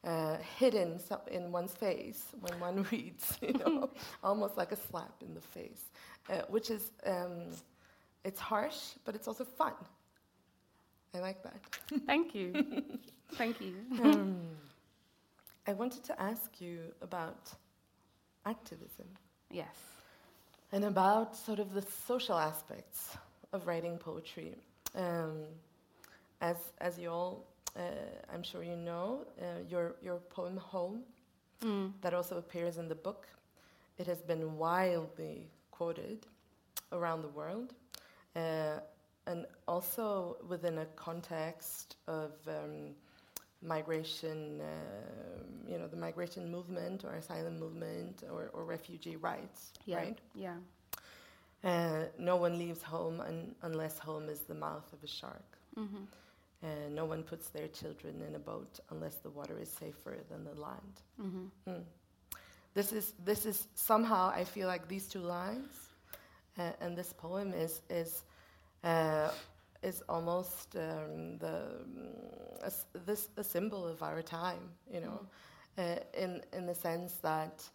[0.04, 3.90] uh, hidden in one's face when one reads, you know,
[4.24, 5.84] almost like a slap in the face,
[6.30, 7.56] uh, which is, um,
[8.24, 9.74] it's harsh, but it's also fun.
[11.14, 11.60] I like that.
[12.06, 12.52] Thank you.
[13.36, 13.74] Thank you.
[13.98, 14.40] Um,
[15.66, 17.50] I wanted to ask you about
[18.46, 19.06] activism.
[19.50, 19.76] Yes.
[20.72, 23.16] and about sort of the social aspects
[23.52, 24.54] of writing poetry.
[24.94, 25.44] Um,
[26.40, 27.44] as, as you all,
[27.76, 27.80] uh,
[28.32, 31.02] I'm sure you know, uh, your, your poem Home,
[31.60, 31.92] Mm.
[32.02, 33.26] that also appears in the book,
[33.98, 36.24] it has been wildly quoted
[36.92, 37.74] around the world,
[38.36, 38.78] uh,
[39.26, 42.94] and also within a context of um,
[43.60, 49.96] migration, uh, you know, the migration movement or asylum movement or, or refugee rights, Yeah.
[49.96, 50.18] right?
[50.36, 50.54] Yeah.
[51.64, 55.58] Uh, no one leaves home un- unless home is the mouth of a shark.
[55.74, 56.04] hmm
[56.62, 60.44] Uh, no one puts their children in a boat unless the water is safer than
[60.44, 61.02] the land.
[61.16, 61.84] hmm Mm.
[62.74, 65.74] This is this is somehow I feel like these two lines,
[66.58, 68.24] uh, and this poem is is
[68.84, 69.30] uh,
[69.82, 71.54] is almost um, the
[71.84, 72.70] mm, a
[73.06, 74.70] this a symbol of our time.
[74.92, 75.20] You know,
[75.78, 77.68] uh, in in the sense that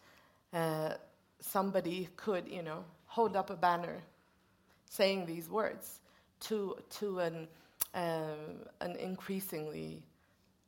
[0.52, 0.94] uh,
[1.40, 2.84] somebody could you know
[3.14, 4.02] hold up a banner
[4.90, 6.00] saying these words
[6.40, 7.46] to to an
[7.94, 10.02] um, an increasingly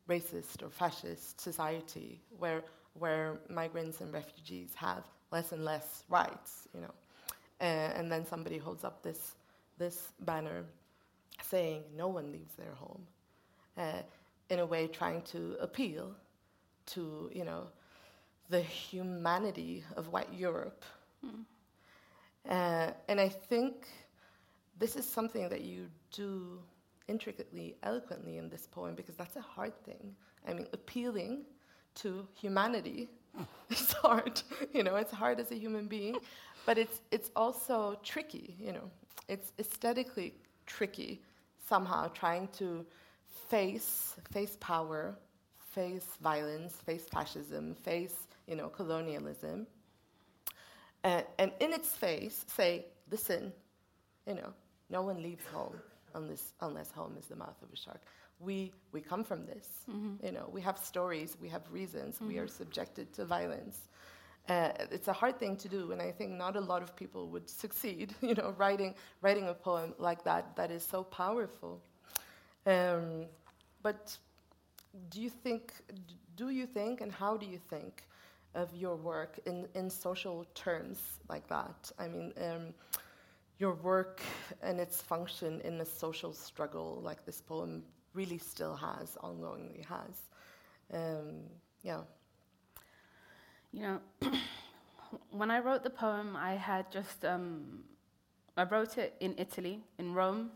[0.07, 6.79] racist or fascist society where where migrants and refugees have less and less rights, you
[6.79, 6.95] know,
[7.61, 9.35] uh, and then somebody holds up this
[9.77, 10.63] this banner
[11.43, 13.03] saying no one leaves their home,
[13.77, 14.01] uh,
[14.49, 16.15] in a way trying to appeal
[16.93, 17.63] to you know
[18.49, 20.85] the humanity of white Europe.
[22.47, 23.87] Uh, and I think
[24.79, 26.59] this is something that you do
[27.07, 30.15] intricately, eloquently in this poem because that's a hard thing.
[30.47, 31.43] I mean, appealing
[31.95, 33.09] to humanity
[33.69, 34.41] is hard.
[34.73, 36.17] You know, it's hard as a human being,
[36.65, 38.55] but it's it's also tricky.
[38.59, 38.91] You know,
[39.27, 40.35] it's aesthetically
[40.65, 41.21] tricky
[41.67, 42.85] somehow trying to
[43.49, 45.17] face face power,
[45.71, 49.67] face violence, face fascism, face you know colonialism,
[51.07, 53.53] and, and in its face say, listen,
[54.27, 54.53] you know,
[54.89, 55.75] no one leaves home
[56.15, 58.01] unless unless home is the mouth of a shark.
[58.39, 60.25] We we come from this, mm-hmm.
[60.25, 60.49] you know.
[60.51, 62.27] We have stories, we have reasons, mm-hmm.
[62.27, 63.77] we are subjected to violence.
[64.49, 67.27] Uh, it's a hard thing to do, and I think not a lot of people
[67.29, 71.81] would succeed, you know, writing writing a poem like that that is so powerful.
[72.65, 73.27] Um,
[73.81, 74.17] but
[75.09, 75.73] do you think,
[76.35, 78.03] do you think, and how do you think
[78.57, 80.99] of your work in, in social terms
[81.29, 81.91] like that?
[81.97, 82.73] I mean, um,
[83.59, 84.21] your work
[84.61, 87.83] and its function in a social struggle like this poem
[88.13, 90.15] really still has, ongoingly has.
[90.93, 91.43] Um,
[91.83, 92.01] yeah.
[93.71, 93.99] You know,
[95.31, 97.83] when I wrote the poem, I had just, um,
[98.57, 100.49] I wrote it in Italy, in Rome,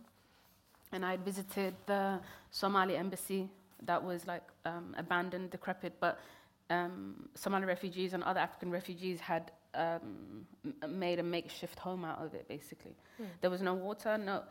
[0.92, 3.50] and I had visited the Somali embassy
[3.84, 6.20] that was like um, abandoned, decrepit, but
[6.72, 10.46] um, Somali refugees and other African refugees had um,
[10.90, 12.48] made a makeshift home out of it.
[12.48, 13.26] Basically, mm.
[13.42, 14.44] there was no water, no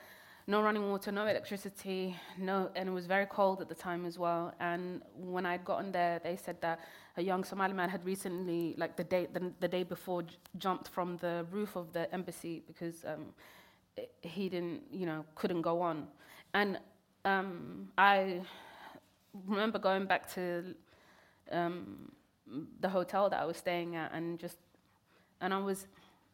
[0.47, 4.19] no running water, no electricity, no, and it was very cold at the time as
[4.19, 4.53] well.
[4.59, 6.81] And when I'd gotten there, they said that
[7.17, 10.89] a young Somali man had recently, like the day the, the day before, j- jumped
[10.89, 13.27] from the roof of the embassy because um,
[13.97, 16.09] it, he didn't, you know, couldn't go on.
[16.55, 16.79] And
[17.25, 18.41] um, I
[19.47, 20.75] remember going back to
[21.51, 22.13] um,
[22.81, 24.59] the hotel that I was staying at and just,
[25.41, 25.87] and I was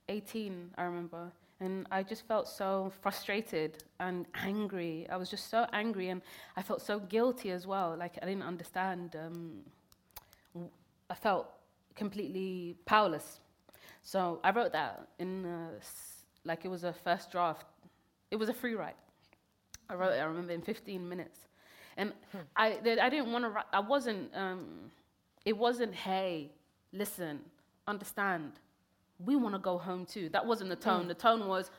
[0.08, 1.30] 18, I remember.
[1.60, 5.06] And I just felt so frustrated and angry.
[5.10, 6.20] I was just so angry, and
[6.54, 7.96] I felt so guilty as well.
[7.98, 9.16] Like I didn't understand.
[9.16, 10.68] Um,
[11.08, 11.48] I felt
[11.94, 13.40] completely powerless.
[14.02, 15.68] So I wrote that in uh,
[16.44, 17.66] like it was a first draft.
[18.30, 18.96] It was a free write.
[19.88, 20.18] I wrote it.
[20.18, 21.38] I remember in 15 minutes,
[21.96, 22.38] and hmm.
[22.54, 23.48] I I didn't want to.
[23.48, 23.66] write.
[23.72, 24.30] I wasn't.
[24.34, 24.90] Um,
[25.46, 25.94] it wasn't.
[25.94, 26.50] Hey,
[26.92, 27.40] listen,
[27.86, 28.52] understand.
[29.18, 30.28] We want to go home too.
[30.28, 31.04] That wasn't the tone.
[31.04, 31.08] Mm.
[31.08, 31.70] The tone was,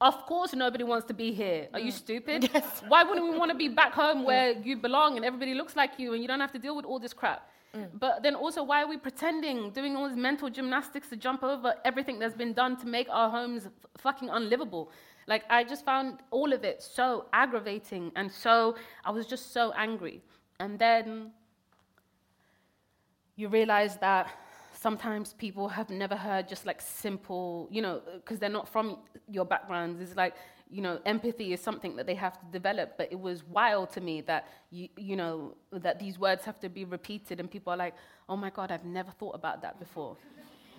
[0.00, 1.66] of course, nobody wants to be here.
[1.72, 1.86] Are mm.
[1.86, 2.50] you stupid?
[2.54, 2.82] Yes.
[2.86, 4.26] Why wouldn't we want to be back home mm.
[4.26, 6.84] where you belong and everybody looks like you and you don't have to deal with
[6.84, 7.50] all this crap?
[7.74, 7.88] Mm.
[7.98, 11.74] But then also, why are we pretending, doing all this mental gymnastics to jump over
[11.84, 14.92] everything that's been done to make our homes f- fucking unlivable?
[15.26, 19.72] Like, I just found all of it so aggravating and so, I was just so
[19.72, 20.20] angry.
[20.60, 21.32] And then
[23.36, 24.30] you realize that
[24.72, 28.98] sometimes people have never heard just like simple, you know, because they're not from
[29.30, 30.00] your backgrounds.
[30.00, 30.34] It's like,
[30.70, 32.96] you know, empathy is something that they have to develop.
[32.98, 36.68] But it was wild to me that, you, you know, that these words have to
[36.68, 37.94] be repeated and people are like,
[38.28, 40.16] oh my God, I've never thought about that before.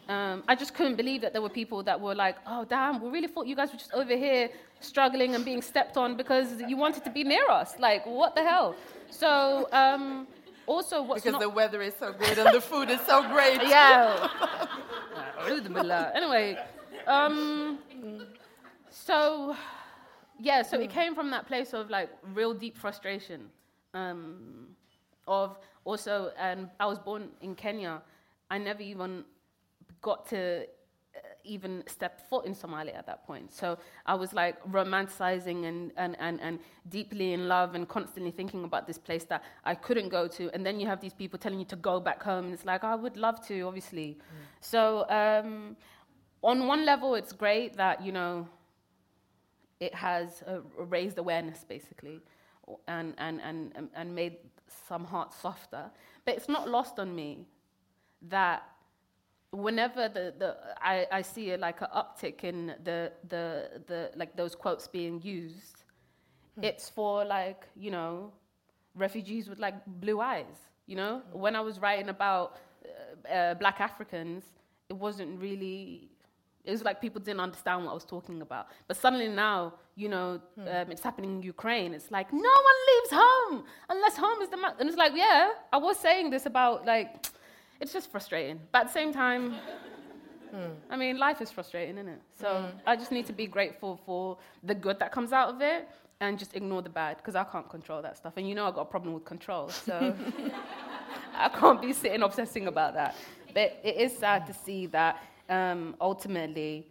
[0.08, 3.10] Um, I just couldn't believe that there were people that were like, oh, damn, we
[3.10, 4.49] really thought you guys were just over here
[4.80, 7.80] struggling and being stepped on because you wanted to be near us.
[7.80, 8.76] Like, what the hell?
[9.10, 10.28] So, um,
[10.68, 13.61] also, what's Because not the weather is so good and the food is so great.
[13.68, 14.30] Yeah.
[16.16, 16.57] anyway,
[17.07, 17.80] um,
[18.89, 19.55] so,
[20.39, 23.49] yeah, so it came from that place of like real deep frustration.
[23.93, 24.68] Um,
[25.28, 28.01] of also, and I was born in Kenya.
[28.49, 29.24] I never even
[30.01, 30.66] got to
[31.46, 33.54] even stepped foot in Somalia at that point.
[33.54, 38.64] So I was like romanticizing and, and, and, and deeply in love and constantly thinking
[38.64, 40.50] about this place that I couldn't go to.
[40.54, 42.46] And then you have these people telling you to go back home.
[42.46, 44.18] And it's like, I would love to, obviously.
[44.18, 44.46] Mm.
[44.62, 45.78] So um,
[46.41, 48.48] on one level, it's great that, you know,
[49.80, 52.22] it has uh, raised awareness, basically,
[52.88, 54.38] and, and, and, and made
[54.88, 55.91] some hearts softer.
[56.24, 57.46] But it's not lost on me
[58.30, 58.64] that
[59.56, 64.36] whenever the, the I, I see a, like an uptick in the, the, the like
[64.36, 65.84] those quotes being used,
[66.56, 66.64] hmm.
[66.64, 68.32] it's for like you know
[68.95, 70.45] refugees with like blue eyes.
[70.88, 71.39] You know, hmm.
[71.39, 74.43] when I was writing about uh, uh, Black Africans,
[74.89, 76.10] it wasn't really.
[76.64, 78.70] It was like people didn't understand what I was talking about.
[78.88, 80.68] But suddenly now, you know, hmm.
[80.68, 81.93] um, it's happening in Ukraine.
[81.93, 82.39] It's like no
[82.70, 84.58] one leaves home unless home is the.
[84.58, 84.74] Ma-.
[84.80, 87.28] And it's like, yeah, I was saying this about like
[87.80, 88.59] it's just frustrating.
[88.71, 89.55] But at the same time,
[90.51, 90.71] hmm.
[90.89, 92.21] I mean, life is frustrating, isn't it?
[92.39, 92.71] So mm.
[92.86, 95.88] I just need to be grateful for the good that comes out of it
[96.21, 98.34] and just ignore the bad because I can't control that stuff.
[98.38, 99.69] And you know, I've got a problem with control.
[99.69, 100.15] So
[101.36, 103.15] I can't be sitting obsessing about that.
[103.53, 106.88] But it is sad to see that um, ultimately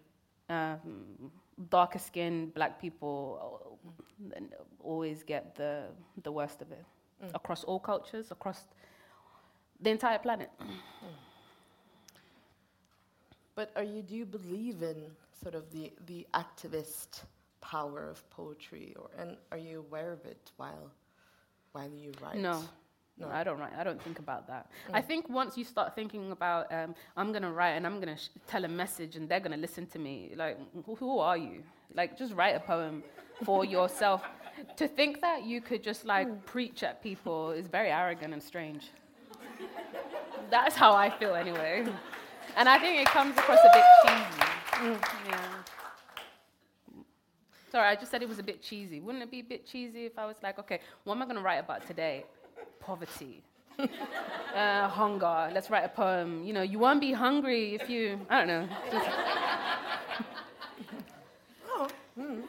[0.49, 1.31] um,
[1.71, 3.79] darker skinned black people
[4.35, 4.41] uh,
[4.83, 5.85] always get the,
[6.23, 6.85] the worst of it
[7.25, 7.31] mm.
[7.35, 8.65] across all cultures, across
[9.85, 10.51] the entire planet.
[13.55, 14.97] But are you, do you believe in
[15.41, 17.23] sort of the, the activist
[17.61, 20.91] power of poetry, or, and are you aware of it while,
[21.73, 22.37] while you write?
[22.37, 22.65] No.
[23.17, 23.29] No.
[23.29, 23.73] I don't write.
[23.79, 24.69] I don't think about that.
[24.89, 24.97] Mm.
[24.97, 28.31] I think once you start thinking about, um, I'm gonna write and I'm gonna sh-
[28.49, 30.33] tell a message and they're gonna listen to me.
[30.35, 31.63] Like, who, who are you?
[31.95, 33.05] Like, just write a poem
[33.45, 34.25] for yourself.
[34.79, 36.45] To think that you could just like mm.
[36.45, 38.91] preach at people is very arrogant and strange.
[40.51, 41.87] That's how I feel anyway.
[42.57, 44.51] And I think it comes across a bit cheesy.
[44.73, 45.01] Mm.
[45.29, 45.39] Yeah.
[47.73, 49.01] Sorry, I just said it was a bit cheesy.
[49.01, 51.37] Wouldn't it be a bit cheesy if I was like, okay, what am I going
[51.37, 52.25] to write about today?
[52.85, 53.43] poverty,
[53.79, 55.51] uh, hunger.
[55.53, 56.45] Let's write a poem.
[56.45, 58.69] You know, you won't be hungry if you, I don't know.
[61.69, 61.89] oh,
[62.19, 62.43] mm.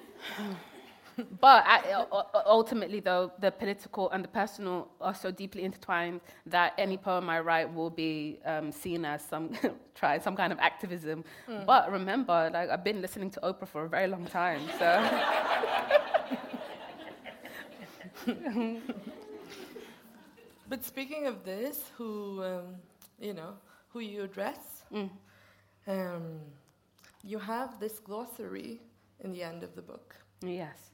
[1.39, 2.05] but I,
[2.45, 7.39] ultimately, though, the political and the personal are so deeply intertwined that any poem I
[7.39, 9.51] write will be um, seen as some
[9.95, 11.24] try some kind of activism.
[11.47, 11.66] Mm.
[11.66, 15.32] But remember, like I've been listening to Oprah for a very long time, so.
[20.68, 22.76] But speaking of this, who um,
[23.20, 23.53] you know,
[23.89, 25.09] who you address, mm.
[25.88, 26.39] um,
[27.24, 28.82] you have this glossary
[29.20, 30.16] in the end of the book.
[30.41, 30.91] Yes.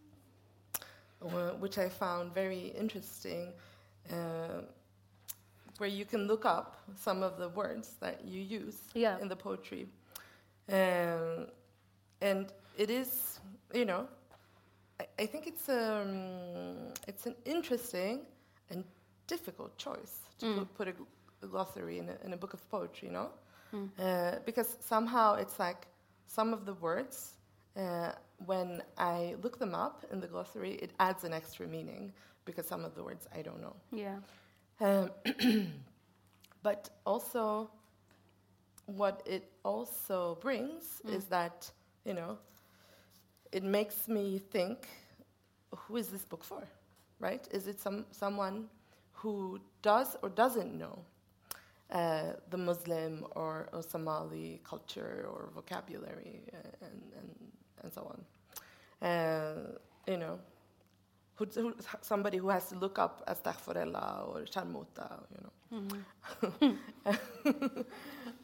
[1.60, 3.54] Which I found very interesting,
[4.12, 4.62] uh,
[5.78, 9.20] where you can look up some of the words that you use yeah.
[9.20, 9.88] in the poetry,
[10.70, 11.48] um,
[12.22, 13.40] and it is,
[13.74, 14.08] you know,
[15.00, 18.22] I, I think it's um, it's an interesting
[18.72, 18.84] and
[19.28, 20.58] difficult choice to mm.
[20.58, 20.94] put, put a,
[21.44, 23.30] a, glossary in a, in a book of poetry, you know?
[23.74, 23.90] Mm.
[24.00, 25.88] Uh, because somehow it's like
[26.28, 27.34] some of the words,
[27.78, 28.12] uh,
[28.46, 32.14] when I look them up in the glossary, it adds an extra meaning
[32.46, 33.76] because some of the words I don't know.
[33.92, 34.18] Yeah.
[34.80, 35.12] Um,
[36.64, 37.70] but also,
[38.88, 41.16] what it also brings mm.
[41.16, 41.72] is that,
[42.04, 42.38] you know,
[43.52, 44.88] it makes me think
[45.76, 46.68] who is this book for?
[47.20, 47.48] Right?
[47.52, 48.68] Is it some someone
[49.14, 51.06] who does or doesn't know
[51.92, 57.42] uh, the Muslim or, or, Somali culture or vocabulary and, and,
[57.84, 59.08] and so on.
[59.08, 59.78] Uh,
[60.08, 60.40] you know,
[61.36, 65.52] who, who, somebody who has to look up Astaghfirullah or Sharmuta, you know.
[65.74, 66.72] Mm-hmm.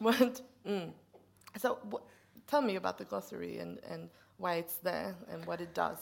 [0.00, 0.90] but, mm.
[1.56, 1.78] So,
[2.46, 4.08] tell me about the glossary and, and
[4.38, 5.98] why it's there and what it does.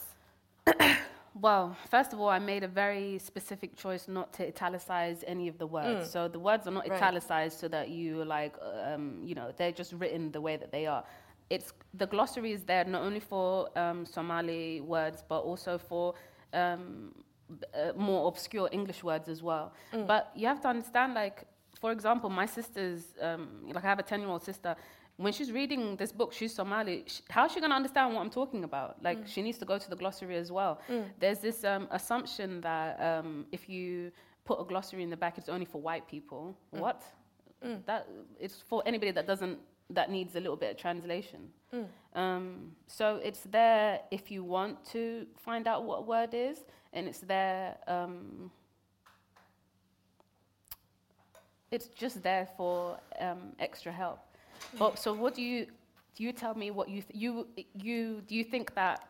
[1.39, 5.59] Well, first of all, I made a very specific choice not to italicize any of
[5.59, 6.07] the words.
[6.07, 6.11] Mm.
[6.11, 6.97] So the words are not right.
[6.97, 10.87] italicized so that you like, um, you know, they're just written the way that they
[10.87, 11.03] are.
[11.49, 16.13] It's the glossary is there not only for um, Somali words but also for
[16.53, 17.13] um,
[17.73, 19.73] uh, more obscure English words as well.
[19.93, 20.07] Mm.
[20.07, 21.45] But you have to understand, like,
[21.79, 24.75] for example, my sister's, um, like, I have a ten-year-old sister
[25.17, 27.03] when she's reading this book, she's Somali.
[27.07, 29.03] She, how's she going to understand what I'm talking about?
[29.03, 29.27] Like, mm.
[29.27, 30.79] she needs to go to the glossary as well.
[30.87, 31.05] Mm.
[31.19, 34.11] There's this um, assumption that um, if you
[34.45, 36.55] put a glossary in the back, it's only for white people.
[36.75, 36.79] Mm.
[36.79, 37.03] What?
[37.65, 37.83] Mm.
[37.85, 38.07] That
[38.39, 39.57] it's for anybody that doesn't
[39.89, 41.49] that needs a little bit of translation.
[41.73, 41.85] Mm.
[42.19, 46.59] Um, so it's there if you want to find out what a word is,
[46.93, 47.75] and it's there.
[47.87, 48.51] Um,
[51.71, 54.19] it's just there for um, extra help.
[54.79, 55.65] Oh, so what do you
[56.15, 56.23] do?
[56.23, 59.07] You tell me what you th- you you do you think that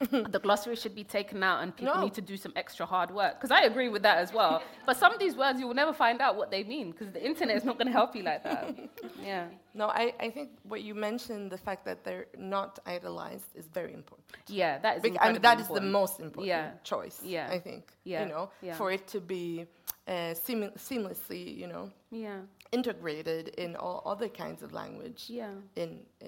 [0.10, 2.04] the glossary should be taken out and people no.
[2.04, 4.62] need to do some extra hard work because I agree with that as well.
[4.86, 7.24] but some of these words you will never find out what they mean because the
[7.24, 8.76] internet is not going to help you like that.
[9.22, 9.46] yeah.
[9.74, 13.92] No, I, I think what you mentioned, the fact that they're not idolized, is very
[13.92, 14.28] important.
[14.46, 15.02] Yeah, that is.
[15.02, 15.60] Bec- I mean, that important.
[15.60, 16.70] is the most important yeah.
[16.84, 17.20] choice.
[17.24, 17.48] Yeah.
[17.50, 17.92] I think.
[18.04, 18.22] Yeah.
[18.22, 18.74] You know, yeah.
[18.74, 19.66] for it to be
[20.06, 21.90] uh, seam- seamlessly, you know.
[22.12, 22.38] Yeah
[22.70, 25.52] integrated in all other kinds of language yeah.
[25.76, 26.26] in uh,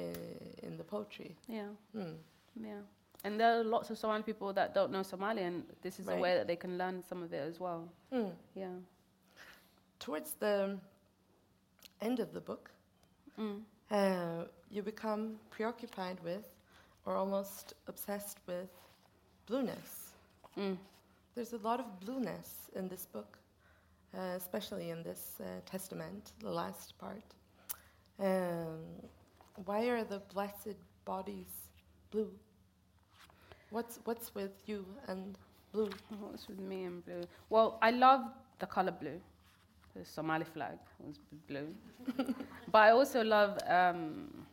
[0.63, 1.37] in the poetry.
[1.47, 1.67] Yeah.
[1.95, 2.15] Mm.
[2.59, 2.81] Yeah.
[3.25, 6.19] And there are lots of Somali people that don't know Somali, and this is right.
[6.19, 7.89] a way that they can learn some of it as well.
[8.13, 8.33] Mm.
[8.55, 8.69] Yeah.
[9.99, 10.79] Towards the
[12.01, 12.71] end of the book,
[13.39, 13.61] mm.
[13.91, 16.47] uh, you become preoccupied with,
[17.05, 18.71] or almost obsessed with,
[19.47, 20.13] blueness.
[20.59, 20.79] Mm.
[21.35, 23.37] There's a lot of blueness in this book.
[24.13, 27.23] Uh, especially in this uh, testament, the last part.
[28.19, 28.81] Um,
[29.67, 31.69] why are the blessed bodies
[32.11, 32.33] blue?
[33.71, 35.39] What's what's with you and
[35.73, 35.91] blue?
[36.21, 37.23] What's with me and blue?
[37.49, 38.23] Well, I love
[38.59, 39.21] the color blue.
[39.95, 41.17] The Somali flag was
[41.49, 41.75] blue,
[42.73, 44.47] but I also love um,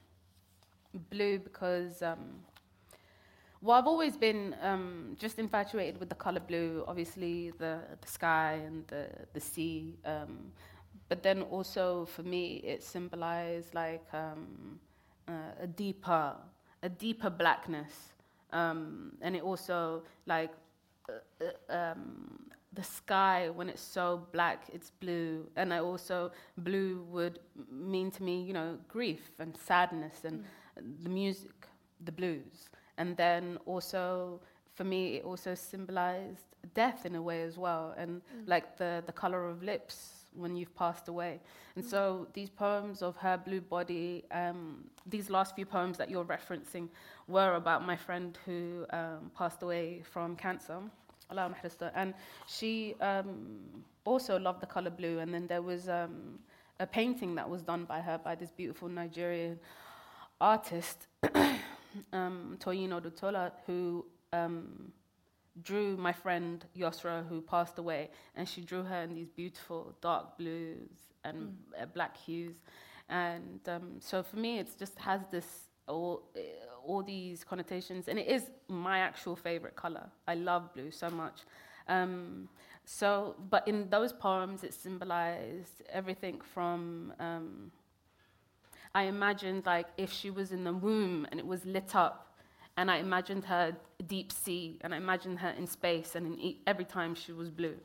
[1.11, 2.39] blue because um,
[3.61, 6.83] well, I've always been um, just infatuated with the color blue.
[6.87, 9.95] Obviously, the the sky and the the sea.
[10.05, 10.51] Um,
[11.09, 14.79] but then also for me, it symbolized like um,
[15.27, 16.35] uh, a deeper
[16.83, 18.13] a deeper blackness,
[18.53, 20.51] um, and it also like.
[21.09, 22.39] Uh, uh, um,
[22.73, 27.39] the sky when it's so black it's blue and i also blue would
[27.71, 31.03] mean to me you know grief and sadness and mm.
[31.03, 31.65] the music
[32.03, 34.39] the blues and then also,
[34.73, 38.47] for me, it also symbolized death in a way as well, and mm.
[38.47, 41.39] like the, the color of lips when you've passed away.
[41.75, 41.89] And mm.
[41.89, 46.89] so these poems of her blue body, um, these last few poems that you're referencing,
[47.27, 50.79] were about my friend who um, passed away from cancer.
[51.29, 52.13] And
[52.47, 53.59] she um,
[54.05, 55.19] also loved the color blue.
[55.19, 56.39] And then there was um,
[56.79, 59.59] a painting that was done by her by this beautiful Nigerian
[60.39, 61.07] artist
[62.13, 64.91] um, Toyin Odutola, who um,
[65.63, 70.37] drew my friend Yosra, who passed away, and she drew her in these beautiful dark
[70.37, 70.89] blues
[71.23, 71.81] and mm.
[71.81, 72.55] uh, black hues.
[73.09, 75.45] And um, so for me, it just has this
[75.87, 76.39] all, uh,
[76.85, 80.09] all these connotations, and it is my actual favorite color.
[80.27, 81.41] I love blue so much.
[81.87, 82.49] Um,
[82.85, 87.71] so, but in those poems, it symbolized everything from um,
[88.97, 92.36] I imagined like if she was in the womb and it was lit up,
[92.77, 93.75] and I imagined her
[94.07, 97.49] deep sea, and I imagined her in space, and in e- every time she was
[97.49, 97.75] blue.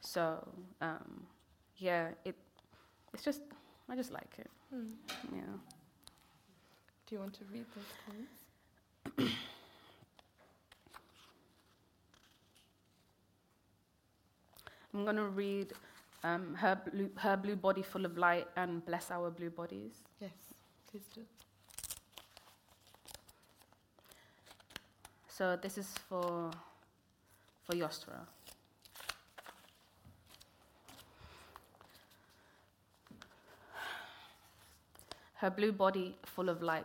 [0.00, 0.46] So
[0.80, 1.26] um,
[1.76, 2.34] yeah, it
[3.12, 3.42] it's just
[3.88, 4.50] I just like it.
[4.74, 4.92] Mm.
[5.34, 5.42] Yeah.
[7.06, 9.32] Do you want to read those poems?
[14.94, 15.72] I'm going to read
[16.24, 20.02] um, her, blue, her blue body full of light and bless our blue bodies.
[20.20, 20.30] Yes,
[20.90, 21.22] please do.
[25.40, 26.50] So this is for
[27.64, 28.26] for Yosra.
[35.36, 36.84] Her blue body full of light.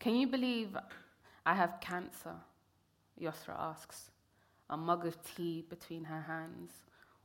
[0.00, 0.76] Can you believe
[1.46, 2.34] I have cancer?
[3.22, 4.10] Yosra asks
[4.68, 6.72] a mug of tea between her hands,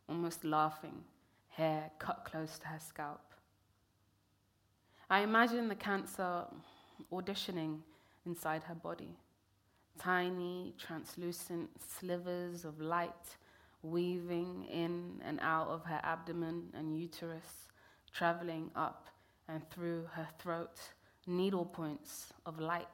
[0.07, 1.03] almost laughing,
[1.47, 3.33] hair cut close to her scalp.
[5.09, 6.43] I imagine the cancer
[7.11, 7.79] auditioning
[8.25, 9.17] inside her body,
[9.99, 13.37] tiny, translucent slivers of light
[13.85, 17.69] weaving in and out of her abdomen and uterus,
[18.13, 19.07] traveling up
[19.47, 20.79] and through her throat,
[21.27, 22.87] needle points of light,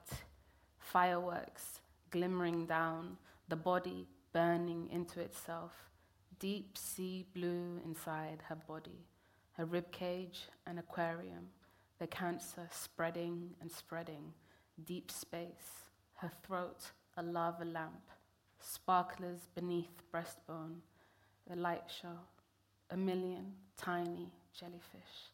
[0.79, 1.79] fireworks
[2.09, 3.17] glimmering down,
[3.47, 5.89] the body burning into itself,
[6.39, 9.05] deep sea blue inside her body,
[9.53, 11.47] her rib cage an aquarium,
[11.99, 14.33] the cancer spreading and spreading,
[14.85, 18.09] deep space, her throat a lava lamp,
[18.59, 20.77] sparklers beneath breastbone,
[21.51, 22.17] a light show,
[22.89, 25.31] a million tiny jellyfish,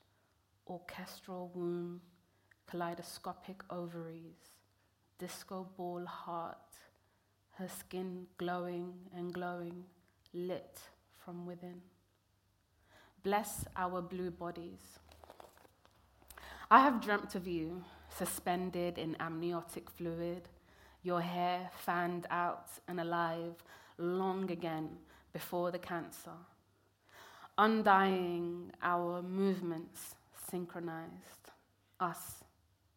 [0.67, 2.01] orchestral womb,
[2.69, 4.53] kaleidoscopic ovaries,
[5.19, 6.57] disco ball heart,
[7.51, 9.83] her skin glowing and glowing,
[10.33, 10.79] lit
[11.23, 11.81] from within.
[13.23, 14.99] Bless our blue bodies.
[16.69, 17.83] I have dreamt of you,
[18.17, 20.49] suspended in amniotic fluid,
[21.03, 23.63] your hair fanned out and alive
[23.97, 24.89] long again
[25.33, 26.37] before the cancer.
[27.57, 30.15] Undying our movements
[30.49, 31.51] synchronized,
[31.99, 32.43] us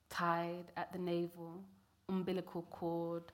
[0.09, 1.63] tied at the navel,
[2.09, 3.25] umbilical cord,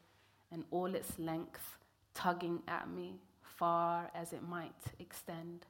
[0.53, 1.79] and all its length
[2.15, 5.67] tugging at me far as it might extend.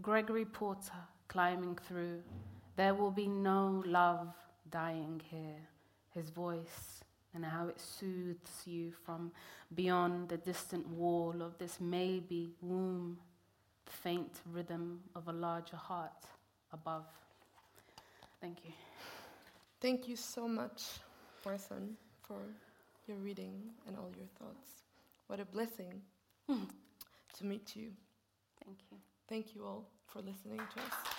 [0.00, 2.22] Gregory Porter climbing through,
[2.76, 4.32] there will be no love
[4.70, 5.68] dying here.
[6.14, 7.04] His voice
[7.34, 9.30] and how it soothes you from
[9.74, 13.18] beyond the distant wall of this maybe womb,
[13.84, 16.24] the faint rhythm of a larger heart
[16.72, 17.04] above.
[18.40, 18.72] Thank you.
[19.80, 20.82] Thank you so much,
[21.44, 22.38] Warsan, for
[23.06, 23.54] your reading
[23.86, 24.82] and all your thoughts.
[25.26, 26.02] What a blessing
[26.50, 26.66] mm.
[27.38, 27.90] to meet you.
[28.64, 28.98] Thank you.
[29.28, 31.18] Thank you all for listening to us.